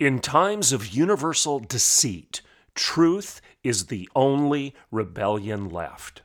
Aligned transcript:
In 0.00 0.18
times 0.18 0.72
of 0.72 0.88
universal 0.88 1.60
deceit, 1.60 2.40
truth 2.74 3.40
is 3.62 3.86
the 3.86 4.08
only 4.16 4.74
rebellion 4.90 5.68
left. 5.68 6.22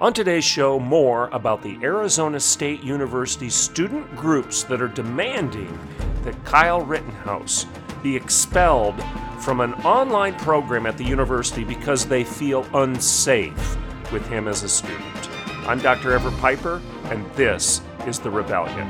On 0.00 0.12
today's 0.12 0.44
show, 0.44 0.78
more 0.78 1.28
about 1.30 1.60
the 1.60 1.76
Arizona 1.82 2.38
State 2.38 2.84
University 2.84 3.50
student 3.50 4.14
groups 4.14 4.62
that 4.62 4.80
are 4.80 4.86
demanding 4.86 5.76
that 6.22 6.44
Kyle 6.44 6.82
Rittenhouse 6.82 7.66
be 8.00 8.14
expelled 8.14 8.94
from 9.40 9.58
an 9.58 9.74
online 9.82 10.36
program 10.36 10.86
at 10.86 10.96
the 10.96 11.04
university 11.04 11.64
because 11.64 12.06
they 12.06 12.22
feel 12.22 12.64
unsafe 12.74 13.76
with 14.12 14.24
him 14.28 14.46
as 14.46 14.62
a 14.62 14.68
student. 14.68 15.28
I'm 15.66 15.80
Dr. 15.80 16.12
Everett 16.12 16.38
Piper, 16.38 16.80
and 17.06 17.28
this 17.32 17.80
is 18.06 18.20
The 18.20 18.30
Rebellion. 18.30 18.88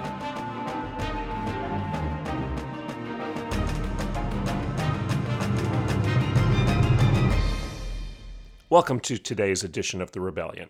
Welcome 8.70 9.00
to 9.00 9.16
today's 9.16 9.64
edition 9.64 10.02
of 10.02 10.12
The 10.12 10.20
Rebellion. 10.20 10.68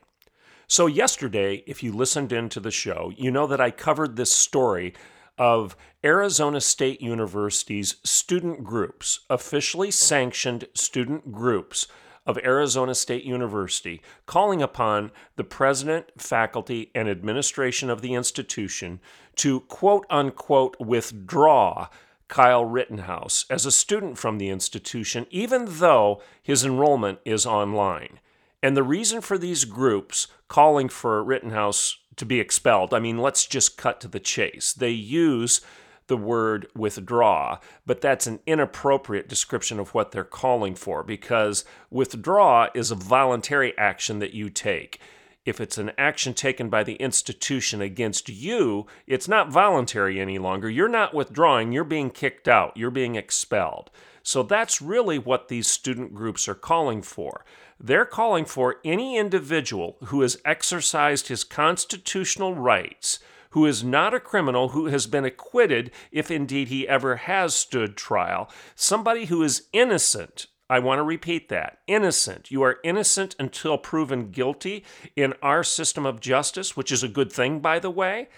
So, 0.68 0.86
yesterday, 0.86 1.64
if 1.66 1.82
you 1.82 1.90
listened 1.90 2.32
into 2.32 2.60
the 2.60 2.70
show, 2.70 3.12
you 3.16 3.32
know 3.32 3.48
that 3.48 3.60
I 3.60 3.72
covered 3.72 4.14
this 4.14 4.30
story 4.30 4.94
of 5.36 5.76
Arizona 6.04 6.60
State 6.60 7.02
University's 7.02 7.96
student 8.04 8.62
groups, 8.62 9.18
officially 9.28 9.90
sanctioned 9.90 10.68
student 10.74 11.32
groups 11.32 11.88
of 12.24 12.38
Arizona 12.44 12.94
State 12.94 13.24
University, 13.24 14.00
calling 14.26 14.62
upon 14.62 15.10
the 15.34 15.42
president, 15.42 16.12
faculty, 16.16 16.92
and 16.94 17.08
administration 17.08 17.90
of 17.90 18.00
the 18.00 18.14
institution 18.14 19.00
to 19.34 19.62
quote 19.62 20.06
unquote 20.08 20.76
withdraw 20.78 21.88
Kyle 22.28 22.64
Rittenhouse 22.64 23.44
as 23.50 23.66
a 23.66 23.72
student 23.72 24.18
from 24.18 24.38
the 24.38 24.50
institution, 24.50 25.26
even 25.30 25.64
though 25.66 26.22
his 26.42 26.64
enrollment 26.64 27.18
is 27.24 27.46
online. 27.46 28.20
And 28.62 28.76
the 28.76 28.82
reason 28.82 29.20
for 29.20 29.38
these 29.38 29.64
groups 29.64 30.28
calling 30.46 30.88
for 30.88 31.22
Rittenhouse 31.22 31.98
to 32.16 32.26
be 32.26 32.40
expelled, 32.40 32.92
I 32.92 32.98
mean, 32.98 33.18
let's 33.18 33.46
just 33.46 33.76
cut 33.76 34.00
to 34.00 34.08
the 34.08 34.20
chase. 34.20 34.72
They 34.72 34.90
use 34.90 35.60
the 36.08 36.16
word 36.16 36.66
withdraw, 36.74 37.58
but 37.86 38.00
that's 38.00 38.26
an 38.26 38.40
inappropriate 38.46 39.28
description 39.28 39.78
of 39.78 39.94
what 39.94 40.10
they're 40.10 40.24
calling 40.24 40.74
for 40.74 41.02
because 41.02 41.64
withdraw 41.90 42.68
is 42.74 42.90
a 42.90 42.96
voluntary 42.96 43.76
action 43.78 44.18
that 44.18 44.34
you 44.34 44.50
take. 44.50 45.00
If 45.48 45.62
it's 45.62 45.78
an 45.78 45.92
action 45.96 46.34
taken 46.34 46.68
by 46.68 46.84
the 46.84 46.96
institution 46.96 47.80
against 47.80 48.28
you, 48.28 48.86
it's 49.06 49.28
not 49.28 49.50
voluntary 49.50 50.20
any 50.20 50.36
longer. 50.38 50.68
You're 50.68 50.90
not 50.90 51.14
withdrawing, 51.14 51.72
you're 51.72 51.84
being 51.84 52.10
kicked 52.10 52.48
out, 52.48 52.76
you're 52.76 52.90
being 52.90 53.16
expelled. 53.16 53.90
So 54.22 54.42
that's 54.42 54.82
really 54.82 55.18
what 55.18 55.48
these 55.48 55.66
student 55.66 56.12
groups 56.12 56.48
are 56.48 56.54
calling 56.54 57.00
for. 57.00 57.46
They're 57.80 58.04
calling 58.04 58.44
for 58.44 58.76
any 58.84 59.16
individual 59.16 59.96
who 60.04 60.20
has 60.20 60.36
exercised 60.44 61.28
his 61.28 61.44
constitutional 61.44 62.54
rights, 62.54 63.18
who 63.52 63.64
is 63.64 63.82
not 63.82 64.12
a 64.12 64.20
criminal, 64.20 64.68
who 64.68 64.88
has 64.88 65.06
been 65.06 65.24
acquitted, 65.24 65.90
if 66.12 66.30
indeed 66.30 66.68
he 66.68 66.86
ever 66.86 67.16
has 67.16 67.54
stood 67.54 67.96
trial, 67.96 68.50
somebody 68.74 69.24
who 69.24 69.42
is 69.42 69.68
innocent. 69.72 70.46
I 70.70 70.78
want 70.80 70.98
to 70.98 71.02
repeat 71.02 71.48
that 71.48 71.78
innocent. 71.86 72.50
You 72.50 72.62
are 72.62 72.78
innocent 72.84 73.34
until 73.38 73.78
proven 73.78 74.30
guilty 74.30 74.84
in 75.16 75.34
our 75.42 75.64
system 75.64 76.04
of 76.04 76.20
justice, 76.20 76.76
which 76.76 76.92
is 76.92 77.02
a 77.02 77.08
good 77.08 77.32
thing, 77.32 77.60
by 77.60 77.78
the 77.78 77.90
way. 77.90 78.28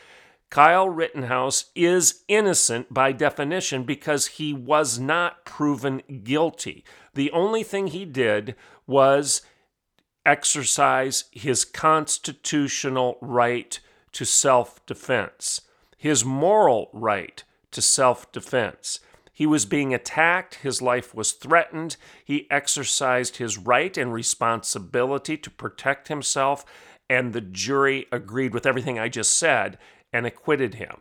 Kyle 0.50 0.88
Rittenhouse 0.88 1.66
is 1.76 2.24
innocent 2.26 2.92
by 2.92 3.12
definition 3.12 3.84
because 3.84 4.26
he 4.26 4.52
was 4.52 4.98
not 4.98 5.44
proven 5.44 6.02
guilty. 6.24 6.84
The 7.14 7.30
only 7.30 7.62
thing 7.62 7.88
he 7.88 8.04
did 8.04 8.56
was 8.86 9.42
exercise 10.26 11.24
his 11.30 11.64
constitutional 11.64 13.16
right 13.20 13.78
to 14.12 14.24
self 14.24 14.84
defense, 14.86 15.62
his 15.96 16.24
moral 16.24 16.90
right 16.92 17.42
to 17.70 17.80
self 17.80 18.30
defense. 18.32 19.00
He 19.40 19.46
was 19.46 19.64
being 19.64 19.94
attacked, 19.94 20.56
his 20.56 20.82
life 20.82 21.14
was 21.14 21.32
threatened. 21.32 21.96
He 22.22 22.46
exercised 22.50 23.38
his 23.38 23.56
right 23.56 23.96
and 23.96 24.12
responsibility 24.12 25.38
to 25.38 25.48
protect 25.48 26.08
himself, 26.08 26.62
and 27.08 27.32
the 27.32 27.40
jury 27.40 28.04
agreed 28.12 28.52
with 28.52 28.66
everything 28.66 28.98
I 28.98 29.08
just 29.08 29.32
said 29.32 29.78
and 30.12 30.26
acquitted 30.26 30.74
him. 30.74 31.00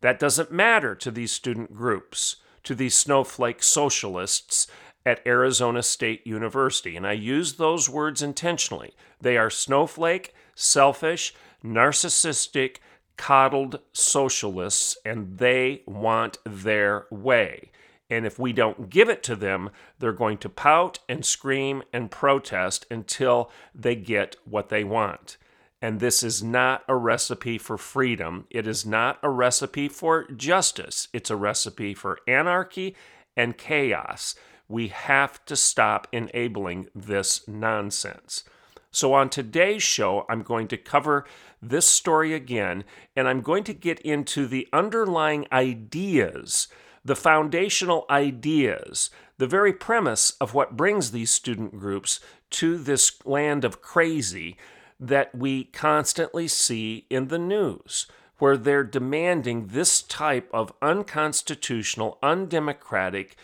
That 0.00 0.20
doesn't 0.20 0.52
matter 0.52 0.94
to 0.94 1.10
these 1.10 1.32
student 1.32 1.74
groups, 1.74 2.36
to 2.62 2.76
these 2.76 2.94
snowflake 2.94 3.64
socialists 3.64 4.68
at 5.04 5.26
Arizona 5.26 5.82
State 5.82 6.24
University. 6.24 6.96
And 6.96 7.04
I 7.04 7.14
use 7.14 7.54
those 7.54 7.90
words 7.90 8.22
intentionally. 8.22 8.92
They 9.20 9.36
are 9.36 9.50
snowflake, 9.50 10.32
selfish, 10.54 11.34
narcissistic, 11.64 12.76
coddled 13.16 13.80
socialists, 13.92 14.96
and 15.04 15.38
they 15.38 15.82
want 15.86 16.38
their 16.44 17.06
way. 17.10 17.70
And 18.10 18.26
if 18.26 18.38
we 18.38 18.52
don't 18.52 18.90
give 18.90 19.08
it 19.08 19.22
to 19.22 19.36
them, 19.36 19.70
they're 19.98 20.12
going 20.12 20.38
to 20.38 20.48
pout 20.48 20.98
and 21.08 21.24
scream 21.24 21.82
and 21.92 22.10
protest 22.10 22.84
until 22.90 23.50
they 23.74 23.94
get 23.96 24.36
what 24.44 24.68
they 24.68 24.84
want. 24.84 25.38
And 25.80 25.98
this 25.98 26.22
is 26.22 26.42
not 26.42 26.84
a 26.86 26.94
recipe 26.94 27.58
for 27.58 27.78
freedom. 27.78 28.46
It 28.50 28.66
is 28.66 28.86
not 28.86 29.18
a 29.22 29.30
recipe 29.30 29.88
for 29.88 30.30
justice. 30.30 31.08
It's 31.12 31.30
a 31.30 31.36
recipe 31.36 31.94
for 31.94 32.18
anarchy 32.28 32.94
and 33.36 33.58
chaos. 33.58 34.34
We 34.68 34.88
have 34.88 35.44
to 35.46 35.56
stop 35.56 36.06
enabling 36.12 36.88
this 36.94 37.48
nonsense. 37.48 38.44
So, 38.92 39.14
on 39.14 39.30
today's 39.30 39.82
show, 39.82 40.26
I'm 40.28 40.42
going 40.42 40.68
to 40.68 40.76
cover 40.76 41.24
this 41.62 41.86
story 41.86 42.34
again, 42.34 42.84
and 43.14 43.28
I'm 43.28 43.40
going 43.40 43.64
to 43.64 43.72
get 43.72 44.00
into 44.00 44.46
the 44.46 44.68
underlying 44.72 45.46
ideas, 45.52 46.66
the 47.04 47.16
foundational 47.16 48.04
ideas, 48.10 49.10
the 49.38 49.46
very 49.46 49.72
premise 49.72 50.32
of 50.40 50.54
what 50.54 50.76
brings 50.76 51.12
these 51.12 51.30
student 51.30 51.78
groups 51.78 52.18
to 52.50 52.76
this 52.76 53.24
land 53.24 53.64
of 53.64 53.80
crazy 53.80 54.56
that 54.98 55.34
we 55.34 55.64
constantly 55.64 56.48
see 56.48 57.06
in 57.08 57.28
the 57.28 57.38
news, 57.38 58.06
where 58.38 58.56
they're 58.56 58.84
demanding 58.84 59.68
this 59.68 60.02
type 60.02 60.50
of 60.52 60.72
unconstitutional, 60.82 62.18
undemocratic, 62.22 63.36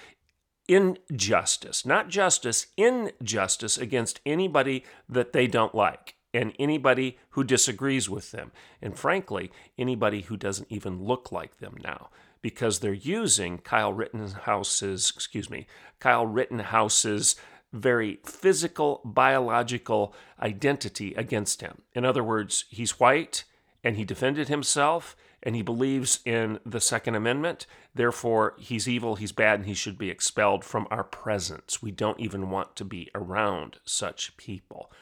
injustice, 0.67 1.87
not 1.87 2.09
justice, 2.09 2.67
injustice 2.77 3.79
against 3.79 4.21
anybody 4.27 4.85
that 5.09 5.33
they 5.33 5.47
don't 5.47 5.75
like 5.75 6.18
and 6.39 6.53
anybody 6.57 7.19
who 7.31 7.43
disagrees 7.43 8.09
with 8.09 8.31
them. 8.31 8.53
And 8.81 8.97
frankly, 8.97 9.51
anybody 9.77 10.21
who 10.21 10.37
doesn't 10.37 10.71
even 10.71 11.03
look 11.03 11.33
like 11.33 11.59
them 11.59 11.77
now 11.83 12.11
because 12.43 12.79
they're 12.79 12.93
using 12.93 13.59
Kyle 13.59 13.93
Rittenhouse's, 13.93 15.13
excuse 15.13 15.51
me, 15.51 15.67
Kyle 15.99 16.25
Rittenhouse's 16.25 17.35
very 17.73 18.21
physical, 18.25 19.01
biological 19.05 20.15
identity 20.41 21.13
against 21.15 21.61
him. 21.61 21.83
In 21.93 22.05
other 22.05 22.23
words, 22.23 22.67
he's 22.71 23.01
white 23.01 23.43
and 23.83 23.97
he 23.97 24.05
defended 24.05 24.47
himself 24.47 25.17
and 25.43 25.57
he 25.57 25.63
believes 25.63 26.21
in 26.25 26.61
the 26.65 26.81
Second 26.81 27.17
Amendment. 27.17 27.67
Therefore, 27.97 28.55
he's 28.59 28.87
evil, 28.87 29.17
he's 29.17 29.33
bad, 29.33 29.59
and 29.59 29.67
he 29.67 29.75
should 29.75 29.99
be 29.99 30.09
expelled 30.09 30.65
from 30.65 30.87
our 30.89 31.05
presence. 31.05 31.83
We 31.83 31.91
don't 31.91 32.21
even 32.21 32.49
want 32.49 32.77
to 32.77 32.85
be 32.85 33.11
around 33.13 33.79
such 33.85 34.37
people. 34.37 34.93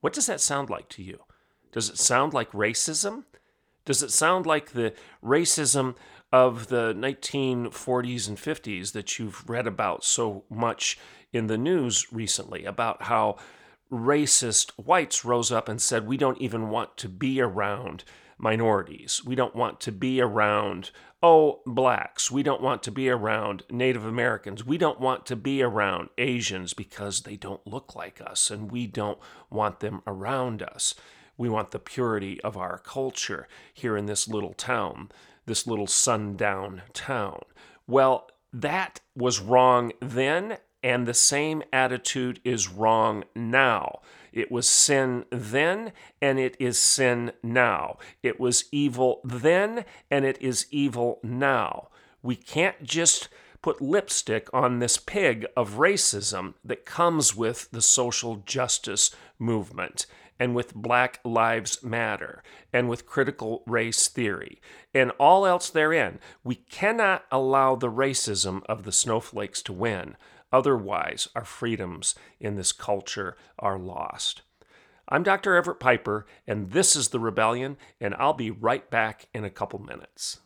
What 0.00 0.12
does 0.12 0.26
that 0.26 0.40
sound 0.40 0.70
like 0.70 0.88
to 0.90 1.02
you? 1.02 1.20
Does 1.72 1.90
it 1.90 1.98
sound 1.98 2.32
like 2.32 2.52
racism? 2.52 3.24
Does 3.84 4.02
it 4.02 4.10
sound 4.10 4.46
like 4.46 4.72
the 4.72 4.94
racism 5.24 5.96
of 6.32 6.68
the 6.68 6.94
1940s 6.94 8.28
and 8.28 8.36
50s 8.36 8.92
that 8.92 9.18
you've 9.18 9.48
read 9.48 9.66
about 9.66 10.04
so 10.04 10.44
much 10.50 10.98
in 11.32 11.46
the 11.46 11.58
news 11.58 12.06
recently 12.12 12.64
about 12.64 13.04
how 13.04 13.36
racist 13.90 14.70
whites 14.72 15.24
rose 15.24 15.50
up 15.50 15.68
and 15.68 15.80
said, 15.80 16.06
We 16.06 16.16
don't 16.16 16.40
even 16.40 16.68
want 16.68 16.96
to 16.98 17.08
be 17.08 17.40
around 17.40 18.04
minorities. 18.38 19.22
We 19.24 19.34
don't 19.34 19.54
want 19.54 19.80
to 19.80 19.92
be 19.92 20.20
around, 20.20 20.90
oh, 21.22 21.60
blacks. 21.66 22.30
We 22.30 22.42
don't 22.42 22.62
want 22.62 22.82
to 22.84 22.90
be 22.90 23.08
around 23.08 23.64
Native 23.70 24.04
Americans. 24.04 24.64
We 24.64 24.78
don't 24.78 25.00
want 25.00 25.26
to 25.26 25.36
be 25.36 25.62
around 25.62 26.08
Asians 26.16 26.72
because 26.72 27.22
they 27.22 27.36
don't 27.36 27.66
look 27.66 27.94
like 27.94 28.20
us 28.20 28.50
and 28.50 28.70
we 28.70 28.86
don't 28.86 29.18
want 29.50 29.80
them 29.80 30.02
around 30.06 30.62
us. 30.62 30.94
We 31.36 31.48
want 31.48 31.70
the 31.70 31.78
purity 31.78 32.40
of 32.42 32.56
our 32.56 32.78
culture 32.78 33.46
here 33.72 33.96
in 33.96 34.06
this 34.06 34.28
little 34.28 34.54
town, 34.54 35.10
this 35.46 35.66
little 35.66 35.86
sundown 35.86 36.82
town. 36.92 37.42
Well, 37.86 38.28
that 38.52 39.00
was 39.14 39.40
wrong 39.40 39.92
then, 40.00 40.58
and 40.82 41.06
the 41.06 41.14
same 41.14 41.62
attitude 41.72 42.40
is 42.44 42.68
wrong 42.68 43.24
now. 43.34 44.00
It 44.32 44.50
was 44.50 44.68
sin 44.68 45.24
then, 45.30 45.92
and 46.20 46.38
it 46.38 46.56
is 46.60 46.78
sin 46.78 47.32
now. 47.42 47.98
It 48.22 48.38
was 48.38 48.66
evil 48.70 49.20
then, 49.24 49.84
and 50.10 50.24
it 50.24 50.40
is 50.40 50.66
evil 50.70 51.18
now. 51.22 51.88
We 52.22 52.36
can't 52.36 52.82
just 52.82 53.28
put 53.62 53.80
lipstick 53.80 54.48
on 54.52 54.78
this 54.78 54.98
pig 54.98 55.46
of 55.56 55.74
racism 55.74 56.54
that 56.64 56.86
comes 56.86 57.34
with 57.34 57.70
the 57.70 57.82
social 57.82 58.36
justice 58.46 59.10
movement 59.38 60.06
and 60.38 60.54
with 60.54 60.74
Black 60.74 61.20
Lives 61.24 61.82
Matter 61.82 62.42
and 62.72 62.88
with 62.88 63.06
critical 63.06 63.62
race 63.66 64.08
theory 64.08 64.60
and 64.94 65.10
all 65.18 65.44
else 65.44 65.70
therein. 65.70 66.20
We 66.44 66.56
cannot 66.56 67.24
allow 67.32 67.74
the 67.74 67.90
racism 67.90 68.62
of 68.68 68.84
the 68.84 68.92
snowflakes 68.92 69.62
to 69.62 69.72
win. 69.72 70.16
Otherwise, 70.52 71.28
our 71.34 71.44
freedoms 71.44 72.14
in 72.40 72.56
this 72.56 72.72
culture 72.72 73.36
are 73.58 73.78
lost. 73.78 74.42
I'm 75.08 75.22
Dr. 75.22 75.56
Everett 75.56 75.80
Piper, 75.80 76.26
and 76.46 76.70
this 76.70 76.96
is 76.96 77.08
The 77.08 77.20
Rebellion, 77.20 77.76
and 78.00 78.14
I'll 78.14 78.34
be 78.34 78.50
right 78.50 78.88
back 78.90 79.28
in 79.34 79.44
a 79.44 79.50
couple 79.50 79.78
minutes. 79.78 80.40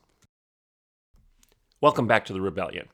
Welcome 1.80 2.06
back 2.06 2.24
to 2.26 2.32
The 2.32 2.40
Rebellion. 2.40 2.88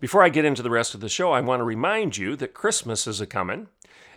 Before 0.00 0.22
I 0.22 0.30
get 0.30 0.44
into 0.44 0.62
the 0.62 0.70
rest 0.70 0.94
of 0.94 1.00
the 1.00 1.08
show, 1.08 1.32
I 1.32 1.40
want 1.40 1.60
to 1.60 1.64
remind 1.64 2.16
you 2.16 2.34
that 2.36 2.54
Christmas 2.54 3.06
is 3.06 3.20
a 3.20 3.26
coming, 3.26 3.68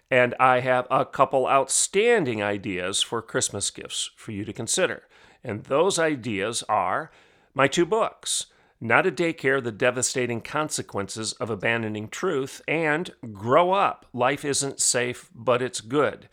and 0.09 0.33
I 0.39 0.62
have 0.62 0.88
a 0.89 1.06
couple 1.06 1.48
outstanding 1.48 2.42
ideas 2.42 3.01
for 3.01 3.21
Christmas 3.21 3.69
gifts 3.69 4.12
for 4.16 4.31
you 4.31 4.45
to 4.45 4.54
consider. 4.54 5.04
And 5.44 5.66
those 5.66 6.00
ideas 6.00 6.63
are 6.69 7.12
my 7.54 7.68
two 7.68 7.86
books 7.86 8.48
not 8.83 9.07
a 9.07 9.12
Daycare, 9.12 9.63
The 9.63 9.71
Devastating 9.71 10.41
Consequences 10.41 11.31
of 11.33 11.50
Abandoning 11.50 12.09
Truth, 12.09 12.62
and 12.68 13.12
Grow 13.31 13.71
Up, 13.71 14.06
Life 14.12 14.44
Isn't 14.44 14.81
Safe, 14.81 15.30
But 15.33 15.62
It's 15.62 15.80
Good. 15.80 16.27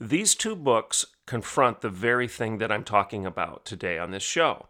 These 0.00 0.36
two 0.36 0.54
books 0.54 1.06
confront 1.26 1.80
the 1.80 1.90
very 1.90 2.28
thing 2.28 2.58
that 2.58 2.70
I'm 2.70 2.84
talking 2.84 3.26
about 3.26 3.64
today 3.64 3.98
on 3.98 4.12
this 4.12 4.22
show. 4.22 4.68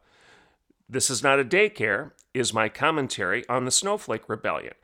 This 0.88 1.11
is 1.11 1.23
Not 1.23 1.38
a 1.38 1.44
Daycare 1.44 2.12
is 2.33 2.55
my 2.55 2.71
commentary 2.71 3.47
on 3.50 3.67
the 3.67 3.71
Snowflake 3.71 4.31
Rebellion 4.31 4.75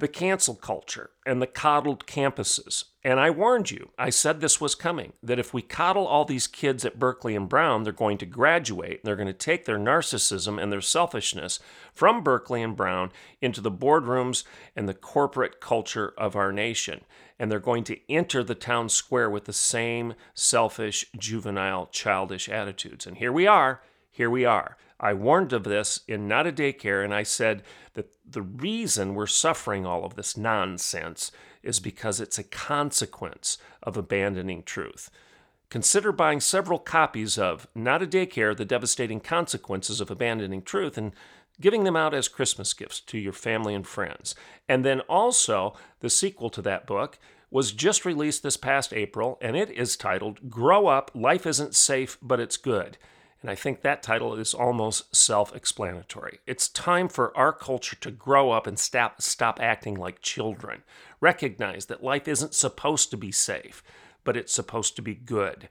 the 0.00 0.08
cancel 0.08 0.54
culture 0.54 1.10
and 1.24 1.40
the 1.40 1.46
coddled 1.46 2.06
campuses. 2.06 2.84
And 3.04 3.20
I 3.20 3.30
warned 3.30 3.70
you, 3.70 3.90
I 3.98 4.10
said 4.10 4.40
this 4.40 4.60
was 4.60 4.74
coming, 4.74 5.12
that 5.22 5.38
if 5.38 5.54
we 5.54 5.62
coddle 5.62 6.06
all 6.06 6.24
these 6.24 6.46
kids 6.46 6.84
at 6.84 6.98
Berkeley 6.98 7.36
and 7.36 7.48
Brown, 7.48 7.84
they're 7.84 7.92
going 7.92 8.18
to 8.18 8.26
graduate. 8.26 9.04
They're 9.04 9.16
going 9.16 9.26
to 9.26 9.32
take 9.32 9.64
their 9.64 9.78
narcissism 9.78 10.60
and 10.60 10.72
their 10.72 10.80
selfishness 10.80 11.60
from 11.94 12.22
Berkeley 12.22 12.62
and 12.62 12.76
Brown 12.76 13.12
into 13.40 13.60
the 13.60 13.70
boardrooms 13.70 14.44
and 14.74 14.88
the 14.88 14.94
corporate 14.94 15.60
culture 15.60 16.12
of 16.18 16.34
our 16.34 16.52
nation. 16.52 17.02
And 17.38 17.50
they're 17.50 17.58
going 17.58 17.84
to 17.84 17.98
enter 18.10 18.42
the 18.42 18.54
town 18.54 18.88
square 18.88 19.30
with 19.30 19.44
the 19.44 19.52
same 19.52 20.14
selfish, 20.34 21.06
juvenile, 21.16 21.86
childish 21.86 22.48
attitudes. 22.48 23.06
And 23.06 23.16
here 23.16 23.32
we 23.32 23.46
are. 23.46 23.80
Here 24.10 24.30
we 24.30 24.44
are. 24.44 24.76
I 25.00 25.14
warned 25.14 25.54
of 25.54 25.64
this 25.64 26.00
in 26.06 26.28
Not 26.28 26.46
a 26.46 26.52
Daycare, 26.52 27.02
and 27.02 27.14
I 27.14 27.22
said 27.22 27.62
that 27.94 28.14
the 28.28 28.42
reason 28.42 29.14
we're 29.14 29.26
suffering 29.26 29.86
all 29.86 30.04
of 30.04 30.14
this 30.14 30.36
nonsense 30.36 31.32
is 31.62 31.80
because 31.80 32.20
it's 32.20 32.38
a 32.38 32.44
consequence 32.44 33.56
of 33.82 33.96
abandoning 33.96 34.62
truth. 34.62 35.10
Consider 35.70 36.12
buying 36.12 36.40
several 36.40 36.78
copies 36.78 37.38
of 37.38 37.66
Not 37.74 38.02
a 38.02 38.06
Daycare 38.06 38.56
The 38.56 38.64
Devastating 38.64 39.20
Consequences 39.20 40.00
of 40.00 40.10
Abandoning 40.10 40.62
Truth 40.62 40.98
and 40.98 41.12
giving 41.60 41.84
them 41.84 41.96
out 41.96 42.12
as 42.12 42.28
Christmas 42.28 42.74
gifts 42.74 43.00
to 43.00 43.18
your 43.18 43.32
family 43.32 43.74
and 43.74 43.86
friends. 43.86 44.34
And 44.68 44.84
then 44.84 45.00
also, 45.00 45.74
the 46.00 46.10
sequel 46.10 46.50
to 46.50 46.62
that 46.62 46.86
book 46.86 47.18
was 47.50 47.72
just 47.72 48.04
released 48.04 48.42
this 48.42 48.56
past 48.56 48.92
April, 48.92 49.38
and 49.40 49.56
it 49.56 49.70
is 49.70 49.96
titled 49.96 50.50
Grow 50.50 50.88
Up 50.88 51.10
Life 51.14 51.46
Isn't 51.46 51.74
Safe, 51.74 52.18
But 52.20 52.40
It's 52.40 52.56
Good. 52.56 52.98
And 53.40 53.50
I 53.50 53.54
think 53.54 53.80
that 53.80 54.02
title 54.02 54.34
is 54.34 54.52
almost 54.52 55.14
self 55.16 55.54
explanatory. 55.54 56.40
It's 56.46 56.68
time 56.68 57.08
for 57.08 57.36
our 57.36 57.52
culture 57.52 57.96
to 57.96 58.10
grow 58.10 58.50
up 58.50 58.66
and 58.66 58.78
stop, 58.78 59.22
stop 59.22 59.58
acting 59.60 59.94
like 59.94 60.20
children. 60.20 60.82
Recognize 61.20 61.86
that 61.86 62.04
life 62.04 62.28
isn't 62.28 62.54
supposed 62.54 63.10
to 63.10 63.16
be 63.16 63.32
safe, 63.32 63.82
but 64.24 64.36
it's 64.36 64.52
supposed 64.52 64.94
to 64.96 65.02
be 65.02 65.14
good. 65.14 65.68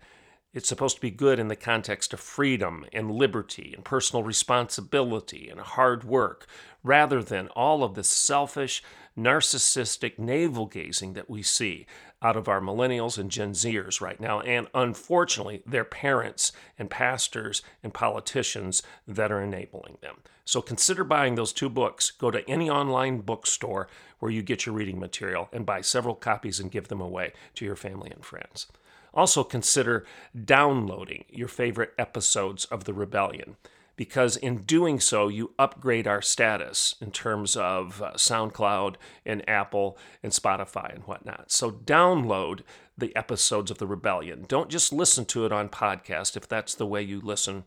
It's 0.51 0.67
supposed 0.67 0.95
to 0.95 1.01
be 1.01 1.11
good 1.11 1.37
in 1.37 1.47
the 1.47 1.55
context 1.55 2.11
of 2.11 2.19
freedom 2.19 2.85
and 2.91 3.11
liberty 3.11 3.71
and 3.75 3.85
personal 3.85 4.23
responsibility 4.23 5.47
and 5.47 5.59
hard 5.59 6.03
work, 6.03 6.47
rather 6.83 7.21
than 7.21 7.49
all 7.49 7.83
of 7.83 7.93
the 7.93 8.03
selfish, 8.03 8.83
narcissistic 9.23 10.17
navel 10.17 10.65
gazing 10.65 11.13
that 11.13 11.29
we 11.29 11.43
see 11.43 11.85
out 12.21 12.35
of 12.35 12.47
our 12.47 12.59
millennials 12.59 13.17
and 13.17 13.31
Gen 13.31 13.53
Zers 13.53 14.01
right 14.01 14.19
now, 14.19 14.41
and 14.41 14.67
unfortunately, 14.73 15.61
their 15.65 15.85
parents 15.85 16.51
and 16.77 16.89
pastors 16.89 17.61
and 17.83 17.93
politicians 17.93 18.83
that 19.07 19.31
are 19.31 19.41
enabling 19.41 19.97
them. 20.01 20.17
So 20.45 20.61
consider 20.61 21.03
buying 21.03 21.35
those 21.35 21.53
two 21.53 21.69
books. 21.69 22.11
Go 22.11 22.31
to 22.31 22.49
any 22.49 22.69
online 22.69 23.19
bookstore 23.21 23.87
where 24.19 24.31
you 24.31 24.41
get 24.41 24.65
your 24.65 24.75
reading 24.75 24.99
material 24.99 25.47
and 25.53 25.65
buy 25.65 25.81
several 25.81 26.15
copies 26.15 26.59
and 26.59 26.71
give 26.71 26.87
them 26.87 27.01
away 27.01 27.33
to 27.55 27.65
your 27.65 27.75
family 27.75 28.09
and 28.11 28.25
friends. 28.25 28.67
Also, 29.13 29.43
consider 29.43 30.05
downloading 30.45 31.25
your 31.29 31.47
favorite 31.47 31.93
episodes 31.97 32.65
of 32.65 32.83
The 32.83 32.93
Rebellion 32.93 33.55
because 33.99 34.37
in 34.37 34.59
doing 34.59 34.97
so, 34.97 35.27
you 35.27 35.51
upgrade 35.59 36.07
our 36.07 36.21
status 36.21 36.95
in 37.01 37.11
terms 37.11 37.57
of 37.57 38.01
uh, 38.01 38.13
SoundCloud 38.13 38.95
and 39.25 39.47
Apple 39.47 39.97
and 40.23 40.31
Spotify 40.31 40.95
and 40.95 41.03
whatnot. 41.03 41.51
So 41.51 41.69
download 41.69 42.61
the 42.97 43.13
episodes 43.13 43.69
of 43.69 43.77
The 43.77 43.85
Rebellion. 43.85 44.45
Don't 44.47 44.69
just 44.69 44.93
listen 44.93 45.25
to 45.25 45.45
it 45.45 45.51
on 45.51 45.67
podcast 45.67 46.37
if 46.37 46.47
that's 46.47 46.75
the 46.75 46.85
way 46.85 47.01
you 47.01 47.19
listen. 47.19 47.65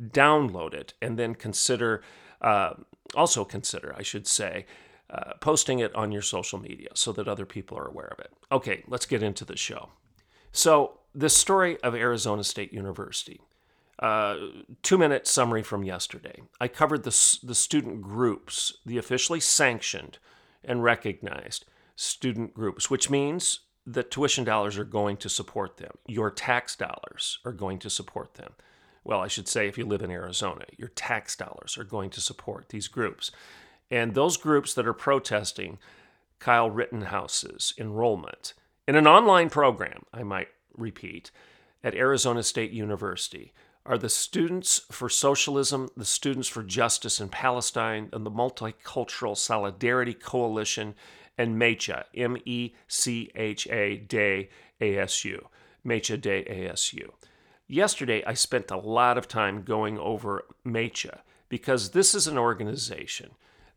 Download 0.00 0.72
it 0.72 0.94
and 1.02 1.18
then 1.18 1.34
consider, 1.34 2.04
uh, 2.40 2.74
also 3.16 3.44
consider, 3.44 3.92
I 3.98 4.02
should 4.02 4.28
say, 4.28 4.66
uh, 5.10 5.32
posting 5.40 5.80
it 5.80 5.92
on 5.96 6.12
your 6.12 6.22
social 6.22 6.60
media 6.60 6.90
so 6.94 7.10
that 7.10 7.26
other 7.26 7.44
people 7.44 7.76
are 7.76 7.88
aware 7.88 8.14
of 8.16 8.20
it. 8.20 8.32
Okay, 8.52 8.84
let's 8.86 9.06
get 9.06 9.20
into 9.20 9.44
the 9.44 9.56
show. 9.56 9.88
So, 10.52 11.00
the 11.12 11.28
story 11.28 11.76
of 11.82 11.96
Arizona 11.96 12.44
State 12.44 12.72
University. 12.72 13.40
Uh, 14.02 14.36
two 14.82 14.98
minute 14.98 15.28
summary 15.28 15.62
from 15.62 15.84
yesterday. 15.84 16.42
I 16.60 16.66
covered 16.66 17.04
the, 17.04 17.38
the 17.44 17.54
student 17.54 18.02
groups, 18.02 18.74
the 18.84 18.98
officially 18.98 19.38
sanctioned 19.38 20.18
and 20.64 20.82
recognized 20.82 21.64
student 21.94 22.52
groups, 22.52 22.90
which 22.90 23.10
means 23.10 23.60
that 23.86 24.10
tuition 24.10 24.42
dollars 24.42 24.76
are 24.76 24.84
going 24.84 25.16
to 25.18 25.28
support 25.28 25.76
them. 25.76 25.92
Your 26.08 26.32
tax 26.32 26.74
dollars 26.74 27.38
are 27.44 27.52
going 27.52 27.78
to 27.78 27.88
support 27.88 28.34
them. 28.34 28.54
Well, 29.04 29.20
I 29.20 29.28
should 29.28 29.46
say, 29.46 29.68
if 29.68 29.78
you 29.78 29.86
live 29.86 30.02
in 30.02 30.10
Arizona, 30.10 30.64
your 30.76 30.88
tax 30.88 31.36
dollars 31.36 31.78
are 31.78 31.84
going 31.84 32.10
to 32.10 32.20
support 32.20 32.70
these 32.70 32.88
groups. 32.88 33.30
And 33.88 34.14
those 34.14 34.36
groups 34.36 34.74
that 34.74 34.86
are 34.86 34.92
protesting 34.92 35.78
Kyle 36.40 36.70
Rittenhouse's 36.70 37.72
enrollment 37.78 38.54
in 38.88 38.96
an 38.96 39.06
online 39.06 39.48
program, 39.48 40.06
I 40.12 40.24
might 40.24 40.48
repeat, 40.76 41.30
at 41.84 41.94
Arizona 41.94 42.42
State 42.42 42.72
University 42.72 43.52
are 43.84 43.98
the 43.98 44.08
Students 44.08 44.82
for 44.90 45.08
Socialism, 45.08 45.88
the 45.96 46.04
Students 46.04 46.48
for 46.48 46.62
Justice 46.62 47.20
in 47.20 47.28
Palestine, 47.28 48.08
and 48.12 48.24
the 48.24 48.30
Multicultural 48.30 49.36
Solidarity 49.36 50.14
Coalition, 50.14 50.94
and 51.36 51.58
MECHA, 51.58 52.04
M 52.14 52.36
E 52.44 52.72
C 52.86 53.30
H 53.34 53.66
A 53.68 53.96
de 53.96 54.48
ASU, 54.80 55.44
MECHA 55.84 56.20
de 56.20 56.44
ASU. 56.44 57.10
Yesterday, 57.66 58.22
I 58.24 58.34
spent 58.34 58.70
a 58.70 58.76
lot 58.76 59.16
of 59.16 59.28
time 59.28 59.62
going 59.62 59.98
over 59.98 60.44
MECHA 60.64 61.20
because 61.48 61.90
this 61.90 62.14
is 62.14 62.26
an 62.26 62.38
organization 62.38 63.30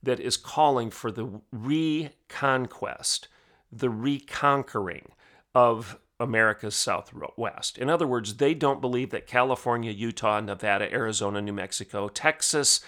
that 0.03 0.19
is 0.19 0.37
calling 0.37 0.91
for 0.91 1.11
the 1.11 1.41
reconquest, 1.51 3.27
the 3.71 3.89
reconquering 3.89 5.11
of 5.55 5.97
America's 6.19 6.75
Southwest. 6.75 7.77
In 7.77 7.89
other 7.89 8.07
words, 8.07 8.35
they 8.35 8.53
don't 8.53 8.81
believe 8.81 9.09
that 9.11 9.27
California, 9.27 9.91
Utah, 9.91 10.39
Nevada, 10.39 10.91
Arizona, 10.91 11.41
New 11.41 11.53
Mexico, 11.53 12.07
Texas, 12.07 12.81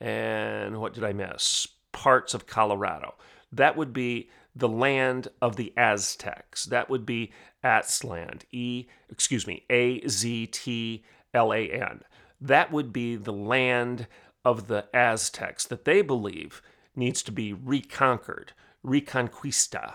and 0.00 0.80
what 0.80 0.92
did 0.92 1.04
I 1.04 1.12
miss? 1.12 1.68
Parts 1.92 2.34
of 2.34 2.46
Colorado. 2.46 3.14
That 3.52 3.76
would 3.76 3.92
be 3.92 4.28
the 4.56 4.68
land 4.68 5.28
of 5.40 5.56
the 5.56 5.72
Aztecs. 5.76 6.64
That 6.64 6.90
would 6.90 7.06
be 7.06 7.32
Aztlan. 7.62 8.42
E, 8.52 8.86
excuse 9.08 9.46
me, 9.46 9.64
A 9.70 10.06
Z 10.08 10.48
T 10.48 11.04
L 11.32 11.52
A 11.52 11.70
N. 11.70 12.02
that 12.40 12.70
would 12.70 12.92
be 12.92 13.16
the 13.16 13.32
land 13.32 14.06
of 14.44 14.66
the 14.66 14.86
Aztecs 14.92 15.64
that 15.66 15.84
they 15.84 16.02
believe 16.02 16.60
needs 16.94 17.22
to 17.22 17.32
be 17.32 17.52
reconquered, 17.52 18.52
reconquista, 18.84 19.94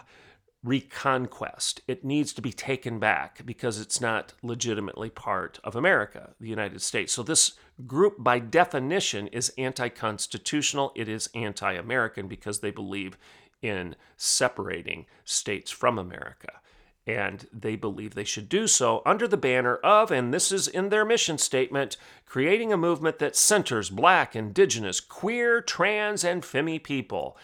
reconquest. 0.64 1.82
It 1.88 2.04
needs 2.04 2.34
to 2.34 2.42
be 2.42 2.52
taken 2.52 3.00
back 3.00 3.46
because 3.46 3.80
it's 3.80 4.02
not 4.02 4.34
legitimately 4.44 5.10
part 5.10 5.60
of 5.64 5.76
America, 5.76 6.32
the 6.40 6.50
United 6.50 6.82
States. 6.82 7.14
So 7.14 7.24
this 7.24 7.54
group, 7.88 8.16
by 8.20 8.40
definition, 8.40 9.28
is 9.28 9.54
anti 9.58 9.90
constitutional. 9.90 10.92
It 10.96 11.08
is 11.08 11.30
anti 11.34 11.74
American 11.74 12.28
because 12.28 12.60
they 12.60 12.72
believe 12.72 13.18
in 13.62 13.96
separating 14.18 15.06
states 15.24 15.72
from 15.72 15.98
America. 15.98 16.60
And 17.08 17.48
they 17.52 17.76
believe 17.76 18.14
they 18.14 18.24
should 18.24 18.50
do 18.50 18.68
so 18.68 19.02
under 19.06 19.28
the 19.28 19.38
banner 19.38 19.78
of, 19.78 20.12
and 20.12 20.34
this 20.34 20.52
is 20.52 20.68
in 20.68 20.90
their 20.90 21.04
mission 21.04 21.38
statement, 21.38 21.98
creating 22.26 22.72
a 22.72 22.78
movement 22.78 23.18
that 23.20 23.36
centers 23.36 23.90
black, 23.90 24.36
indigenous, 24.36 25.00
queer, 25.00 25.62
trans, 25.62 26.24
and 26.24 26.44
femi 26.44 26.82
people 26.82 27.36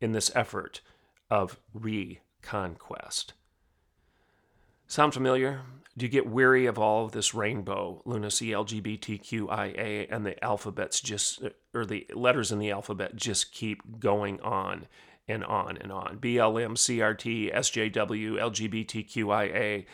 in 0.00 0.12
this 0.12 0.30
effort 0.36 0.80
of 1.30 1.58
reconquest. 2.44 3.32
Sound 4.86 5.14
familiar? 5.14 5.62
Do 5.96 6.04
you 6.04 6.10
get 6.10 6.26
weary 6.26 6.66
of 6.66 6.78
all 6.78 7.04
of 7.04 7.12
this 7.12 7.34
rainbow, 7.34 8.02
lunacy, 8.04 8.50
LGBTQIA, 8.50 10.08
and 10.10 10.26
the 10.26 10.42
alphabets 10.44 11.00
just, 11.00 11.42
or 11.72 11.86
the 11.86 12.06
letters 12.12 12.50
in 12.52 12.58
the 12.58 12.70
alphabet 12.70 13.16
just 13.16 13.52
keep 13.52 14.00
going 14.00 14.40
on 14.40 14.86
and 15.28 15.44
on 15.44 15.76
and 15.78 15.92
on? 15.92 16.18
BLM, 16.18 16.74
CRT, 16.74 17.54
SJW, 17.54 18.34
LGBTQIA. 18.34 19.86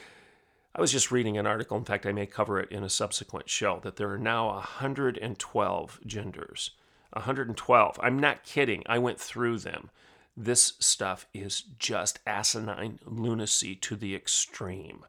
I 0.75 0.80
was 0.80 0.92
just 0.92 1.11
reading 1.11 1.37
an 1.37 1.47
article, 1.47 1.76
in 1.76 1.85
fact, 1.85 2.07
I 2.07 2.12
may 2.12 2.26
cover 2.26 2.59
it 2.59 2.73
in 2.73 2.83
a 2.83 2.88
subsequent 2.88 3.50
show, 3.50 3.80
that 3.83 3.97
there 3.97 4.11
are 4.11 4.19
now 4.19 4.49
112 4.54 6.00
genders. 6.07 6.71
112. 7.12 8.00
I'm 8.02 8.19
not 8.19 8.45
kidding. 8.45 8.83
I 8.87 8.99
went 8.99 9.21
through 9.21 9.59
them. 9.59 9.90
This 10.37 10.75
stuff 10.78 11.26
is 11.34 11.62
just 11.78 12.20
asinine 12.26 12.99
lunacy 13.04 13.75
to 13.76 13.96
the 13.96 14.14
extreme. 14.14 15.04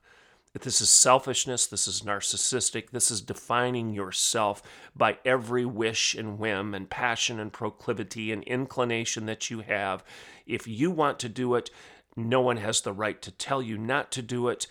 This 0.60 0.82
is 0.82 0.90
selfishness. 0.90 1.66
This 1.66 1.88
is 1.88 2.02
narcissistic. 2.02 2.90
This 2.90 3.10
is 3.10 3.22
defining 3.22 3.94
yourself 3.94 4.62
by 4.96 5.18
every 5.24 5.64
wish 5.64 6.14
and 6.14 6.38
whim 6.38 6.74
and 6.74 6.90
passion 6.90 7.40
and 7.40 7.54
proclivity 7.54 8.34
and 8.34 8.44
inclination 8.44 9.26
that 9.28 9.50
you 9.50 9.62
have. 9.62 10.04
If 10.46 10.68
you 10.68 10.92
want 10.92 11.20
to 11.20 11.30
do 11.30 11.56
it, 11.56 11.70
no 12.18 12.42
one 12.42 12.58
has 12.58 12.82
the 12.82 12.92
right 12.92 13.22
to 13.22 13.32
tell 13.32 13.62
you 13.62 13.78
not 13.78 14.12
to 14.12 14.22
do 14.22 14.50
it. 14.50 14.68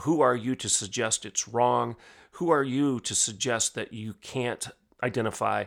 Who 0.00 0.20
are 0.20 0.36
you 0.36 0.54
to 0.56 0.68
suggest 0.68 1.24
it's 1.24 1.48
wrong? 1.48 1.96
Who 2.32 2.50
are 2.50 2.64
you 2.64 3.00
to 3.00 3.14
suggest 3.14 3.74
that 3.74 3.94
you 3.94 4.14
can't 4.20 4.68
identify, 5.02 5.64